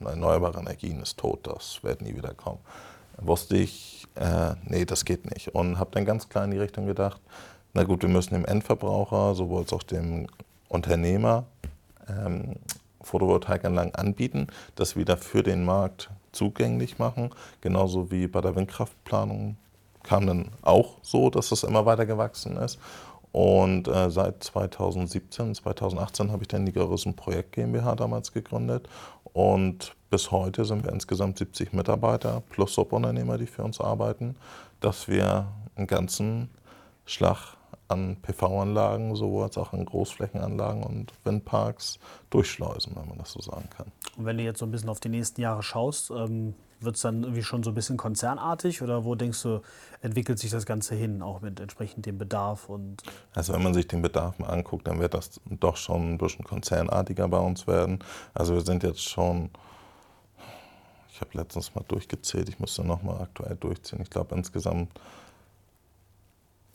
erneuerbare 0.00 0.60
Energien 0.60 1.00
ist 1.00 1.18
tot, 1.18 1.40
das 1.42 1.80
wird 1.82 2.02
nie 2.02 2.14
wieder 2.14 2.34
kommen. 2.34 2.60
Wusste 3.18 3.56
ich, 3.56 3.99
äh, 4.16 4.54
nee, 4.64 4.84
das 4.84 5.04
geht 5.04 5.30
nicht. 5.32 5.54
Und 5.54 5.78
habe 5.78 5.90
dann 5.92 6.04
ganz 6.04 6.28
klar 6.28 6.44
in 6.44 6.50
die 6.50 6.58
Richtung 6.58 6.86
gedacht, 6.86 7.20
na 7.72 7.84
gut, 7.84 8.02
wir 8.02 8.08
müssen 8.08 8.34
dem 8.34 8.44
Endverbraucher, 8.44 9.34
sowohl 9.34 9.62
als 9.62 9.72
auch 9.72 9.82
dem 9.82 10.26
Unternehmer 10.68 11.44
ähm, 12.08 12.56
Photovoltaikanlagen 13.02 13.94
anbieten, 13.94 14.48
das 14.74 14.96
wieder 14.96 15.16
für 15.16 15.42
den 15.42 15.64
Markt 15.64 16.10
zugänglich 16.32 16.98
machen. 16.98 17.30
Genauso 17.60 18.10
wie 18.10 18.26
bei 18.26 18.40
der 18.40 18.56
Windkraftplanung 18.56 19.56
kam 20.02 20.26
dann 20.26 20.48
auch 20.62 20.96
so, 21.02 21.30
dass 21.30 21.52
es 21.52 21.62
immer 21.62 21.86
weiter 21.86 22.06
gewachsen 22.06 22.56
ist. 22.56 22.78
Und 23.32 23.86
äh, 23.86 24.10
seit 24.10 24.42
2017, 24.42 25.54
2018 25.54 26.32
habe 26.32 26.42
ich 26.42 26.48
dann 26.48 26.66
die 26.66 26.72
Gerüsten 26.72 27.14
Projekt 27.14 27.52
GmbH 27.52 27.94
damals 27.94 28.32
gegründet. 28.32 28.88
Und 29.32 29.94
bis 30.10 30.30
heute 30.30 30.64
sind 30.64 30.84
wir 30.84 30.92
insgesamt 30.92 31.38
70 31.38 31.72
Mitarbeiter 31.72 32.42
plus 32.50 32.74
Subunternehmer, 32.74 33.38
die 33.38 33.46
für 33.46 33.62
uns 33.62 33.80
arbeiten, 33.80 34.36
dass 34.80 35.08
wir 35.08 35.48
einen 35.76 35.86
ganzen 35.86 36.50
Schlag 37.04 37.56
an 37.88 38.16
PV-Anlagen, 38.22 39.16
sowohl 39.16 39.44
als 39.44 39.58
auch 39.58 39.72
an 39.72 39.84
Großflächenanlagen 39.84 40.82
und 40.82 41.12
Windparks 41.24 41.98
durchschleusen, 42.30 42.94
wenn 42.96 43.08
man 43.08 43.18
das 43.18 43.32
so 43.32 43.40
sagen 43.40 43.68
kann. 43.76 43.86
Und 44.16 44.26
wenn 44.26 44.38
du 44.38 44.44
jetzt 44.44 44.60
so 44.60 44.66
ein 44.66 44.70
bisschen 44.70 44.88
auf 44.88 45.00
die 45.00 45.08
nächsten 45.08 45.40
Jahre 45.40 45.62
schaust, 45.62 46.10
ähm, 46.10 46.54
wird 46.80 46.96
es 46.96 47.02
dann 47.02 47.22
irgendwie 47.22 47.42
schon 47.42 47.62
so 47.62 47.70
ein 47.70 47.74
bisschen 47.74 47.96
konzernartig 47.96 48.82
oder 48.82 49.04
wo 49.04 49.14
denkst 49.14 49.42
du, 49.42 49.60
entwickelt 50.00 50.38
sich 50.38 50.50
das 50.50 50.66
Ganze 50.66 50.94
hin, 50.94 51.22
auch 51.22 51.40
mit 51.40 51.60
entsprechend 51.60 52.06
dem 52.06 52.18
Bedarf? 52.18 52.68
Und 52.68 53.02
also 53.34 53.52
wenn 53.52 53.62
man 53.62 53.74
sich 53.74 53.86
den 53.86 54.02
Bedarf 54.02 54.38
mal 54.38 54.48
anguckt, 54.48 54.88
dann 54.88 54.98
wird 54.98 55.14
das 55.14 55.40
doch 55.46 55.76
schon 55.76 56.14
ein 56.14 56.18
bisschen 56.18 56.44
konzernartiger 56.44 57.28
bei 57.28 57.38
uns 57.38 57.66
werden. 57.66 57.98
Also 58.34 58.54
wir 58.54 58.62
sind 58.62 58.82
jetzt 58.82 59.02
schon, 59.02 59.50
ich 61.12 61.20
habe 61.20 61.30
letztens 61.34 61.74
mal 61.74 61.84
durchgezählt, 61.86 62.48
ich 62.48 62.58
müsste 62.58 62.84
nochmal 62.84 63.20
aktuell 63.20 63.56
durchziehen, 63.56 64.00
ich 64.00 64.10
glaube 64.10 64.34
insgesamt 64.34 64.90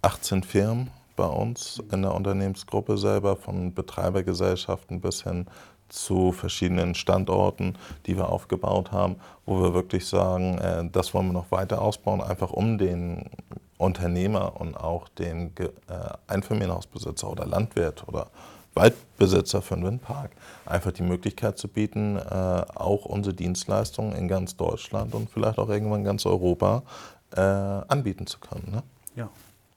18 0.02 0.44
Firmen 0.44 0.92
bei 1.16 1.28
uns 1.28 1.82
in 1.92 2.02
der 2.02 2.14
Unternehmensgruppe 2.14 2.98
selber, 2.98 3.36
von 3.36 3.74
Betreibergesellschaften 3.74 5.02
bis 5.02 5.24
hin 5.24 5.48
zu 5.90 6.32
verschiedenen 6.32 6.96
Standorten, 6.96 7.78
die 8.06 8.18
wir 8.18 8.30
aufgebaut 8.30 8.92
haben, 8.92 9.18
wo 9.46 9.62
wir 9.62 9.74
wirklich 9.74 10.08
sagen, 10.08 10.58
äh, 10.58 10.90
das 10.92 11.14
wollen 11.14 11.28
wir 11.28 11.34
noch 11.34 11.52
weiter 11.52 11.82
ausbauen, 11.82 12.22
einfach 12.22 12.52
um 12.52 12.78
den 12.78 13.30
Unternehmer 13.78 14.60
und 14.60 14.76
auch 14.76 15.08
den 15.10 15.52
äh, 15.58 15.70
Einfamilienhausbesitzer 16.28 17.30
oder 17.30 17.46
Landwirt 17.46 18.08
oder 18.08 18.28
Waldbesitzer 18.74 19.62
für 19.62 19.76
einen 19.76 19.86
Windpark 19.86 20.32
einfach 20.66 20.92
die 20.92 21.04
Möglichkeit 21.04 21.58
zu 21.58 21.68
bieten, 21.68 22.18
äh, 22.18 22.22
auch 22.76 23.06
unsere 23.06 23.36
Dienstleistungen 23.36 24.14
in 24.14 24.28
ganz 24.28 24.58
Deutschland 24.58 25.14
und 25.14 25.30
vielleicht 25.30 25.60
auch 25.60 25.70
irgendwann 25.70 26.04
ganz 26.04 26.26
Europa 26.26 26.84
anbieten 27.38 28.28
zu 28.28 28.40
können. 28.40 28.72
Ne? 28.72 28.84
Ja. 29.18 29.30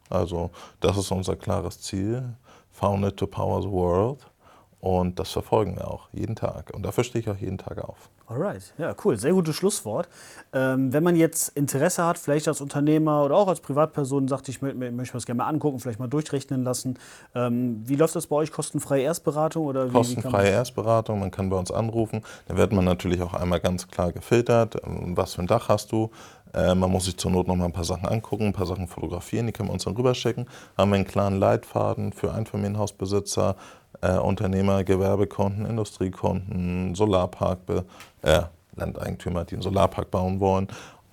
Also 0.08 0.50
das 0.80 0.96
ist 0.96 1.10
unser 1.10 1.36
klares 1.36 1.80
Ziel. 1.80 2.36
Founded 2.72 3.16
to 3.16 3.26
Power 3.26 3.62
the 3.62 3.70
World. 3.70 4.26
Und 4.80 5.18
das 5.18 5.32
verfolgen 5.32 5.76
wir 5.76 5.88
auch 5.88 6.08
jeden 6.12 6.36
Tag. 6.36 6.72
Und 6.74 6.82
dafür 6.82 7.04
stehe 7.04 7.22
ich 7.22 7.30
auch 7.30 7.36
jeden 7.36 7.58
Tag 7.58 7.78
auf. 7.78 8.10
Alright, 8.30 8.74
ja, 8.76 8.94
cool. 9.04 9.18
Sehr 9.18 9.32
gutes 9.32 9.56
Schlusswort. 9.56 10.06
Ähm, 10.52 10.92
wenn 10.92 11.02
man 11.02 11.16
jetzt 11.16 11.48
Interesse 11.56 12.04
hat, 12.04 12.18
vielleicht 12.18 12.46
als 12.46 12.60
Unternehmer 12.60 13.24
oder 13.24 13.34
auch 13.34 13.48
als 13.48 13.60
Privatperson, 13.60 14.28
sagt, 14.28 14.50
ich 14.50 14.60
möchte, 14.60 14.90
möchte 14.90 15.14
das 15.14 15.24
gerne 15.24 15.38
mal 15.38 15.48
angucken, 15.48 15.80
vielleicht 15.80 15.98
mal 15.98 16.08
durchrechnen 16.08 16.62
lassen. 16.62 16.98
Ähm, 17.34 17.80
wie 17.86 17.96
läuft 17.96 18.16
das 18.16 18.26
bei 18.26 18.36
euch? 18.36 18.52
Kostenfreie 18.52 19.02
Erstberatung? 19.02 19.64
Oder 19.64 19.88
wie, 19.88 19.92
Kostenfreie 19.92 20.48
wie 20.48 20.52
Erstberatung, 20.52 21.20
man 21.20 21.30
kann 21.30 21.48
bei 21.48 21.56
uns 21.56 21.70
anrufen. 21.70 22.22
Da 22.48 22.56
wird 22.58 22.70
man 22.72 22.84
natürlich 22.84 23.22
auch 23.22 23.32
einmal 23.32 23.60
ganz 23.60 23.88
klar 23.88 24.12
gefiltert. 24.12 24.76
Ähm, 24.84 25.16
was 25.16 25.34
für 25.34 25.40
ein 25.40 25.46
Dach 25.46 25.70
hast 25.70 25.90
du? 25.92 26.10
Äh, 26.54 26.74
man 26.74 26.90
muss 26.90 27.04
sich 27.04 27.16
zur 27.16 27.30
Not 27.30 27.48
noch 27.48 27.56
mal 27.56 27.66
ein 27.66 27.72
paar 27.72 27.84
Sachen 27.84 28.06
angucken, 28.06 28.46
ein 28.46 28.52
paar 28.52 28.66
Sachen 28.66 28.88
fotografieren, 28.88 29.46
die 29.46 29.52
können 29.52 29.68
wir 29.68 29.72
uns 29.72 29.84
dann 29.84 29.96
rüberschicken. 29.96 30.46
Haben 30.76 30.90
wir 30.90 30.96
einen 30.96 31.06
klaren 31.06 31.38
Leitfaden 31.38 32.12
für 32.12 32.32
Einfamilienhausbesitzer, 32.32 33.56
äh, 34.00 34.16
Unternehmer, 34.16 34.84
Gewerbekonten, 34.84 35.66
Industriekonten, 35.66 36.94
Solarpark, 36.94 37.58
äh, 38.22 38.42
Landeigentümer, 38.76 39.44
die 39.44 39.56
einen 39.56 39.62
Solarpark 39.62 40.10
bauen 40.10 40.40
wollen 40.40 40.68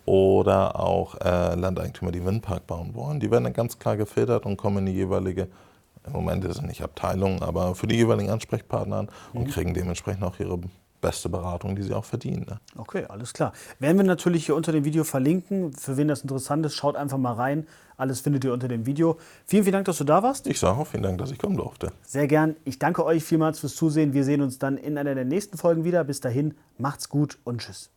oder 0.05 0.79
auch 0.79 1.15
äh, 1.15 1.55
Landeigentümer, 1.55 2.11
die 2.11 2.19
einen 2.19 2.27
Windpark 2.27 2.67
bauen 2.67 2.93
wollen. 2.93 3.19
Die 3.19 3.31
werden 3.31 3.45
dann 3.45 3.53
ganz 3.53 3.79
klar 3.79 3.97
gefiltert 3.97 4.45
und 4.45 4.57
kommen 4.57 4.79
in 4.79 4.85
die 4.87 4.93
jeweilige, 4.93 5.47
im 6.05 6.13
Moment 6.13 6.45
ist 6.45 6.57
es 6.57 6.61
nicht 6.61 6.83
Abteilung, 6.83 7.41
aber 7.41 7.73
für 7.73 7.87
die 7.87 7.95
jeweiligen 7.95 8.29
Ansprechpartner 8.29 8.97
an 8.97 9.09
mhm. 9.33 9.41
und 9.41 9.47
kriegen 9.49 9.73
dementsprechend 9.73 10.23
auch 10.23 10.39
ihre 10.39 10.59
beste 11.01 11.29
Beratung, 11.29 11.75
die 11.75 11.83
sie 11.83 11.93
auch 11.93 12.05
verdienen. 12.05 12.45
Ne? 12.49 12.59
Okay, 12.77 13.05
alles 13.07 13.33
klar. 13.33 13.53
Werden 13.79 13.97
wir 13.97 14.05
natürlich 14.05 14.45
hier 14.45 14.55
unter 14.55 14.71
dem 14.71 14.85
Video 14.85 15.03
verlinken. 15.03 15.73
Für 15.73 15.97
wen 15.97 16.07
das 16.07 16.21
interessant 16.21 16.65
ist, 16.65 16.73
schaut 16.73 16.95
einfach 16.95 17.17
mal 17.17 17.33
rein. 17.33 17.67
Alles 17.97 18.19
findet 18.21 18.43
ihr 18.43 18.53
unter 18.53 18.67
dem 18.67 18.85
Video. 18.85 19.17
Vielen, 19.45 19.63
vielen 19.63 19.73
Dank, 19.73 19.85
dass 19.85 19.97
du 19.97 20.03
da 20.03 20.23
warst. 20.23 20.47
Ich 20.47 20.59
sage 20.59 20.77
auch 20.77 20.87
vielen 20.87 21.03
Dank, 21.03 21.17
dass 21.17 21.31
ich 21.31 21.39
kommen 21.39 21.57
durfte. 21.57 21.91
Sehr 22.05 22.27
gern. 22.27 22.55
Ich 22.65 22.79
danke 22.79 23.05
euch 23.05 23.23
vielmals 23.23 23.59
fürs 23.59 23.75
Zusehen. 23.75 24.13
Wir 24.13 24.23
sehen 24.23 24.41
uns 24.41 24.59
dann 24.59 24.77
in 24.77 24.97
einer 24.97 25.15
der 25.15 25.25
nächsten 25.25 25.57
Folgen 25.57 25.83
wieder. 25.83 26.03
Bis 26.03 26.19
dahin, 26.19 26.53
macht's 26.77 27.09
gut 27.09 27.37
und 27.43 27.61
tschüss. 27.61 27.94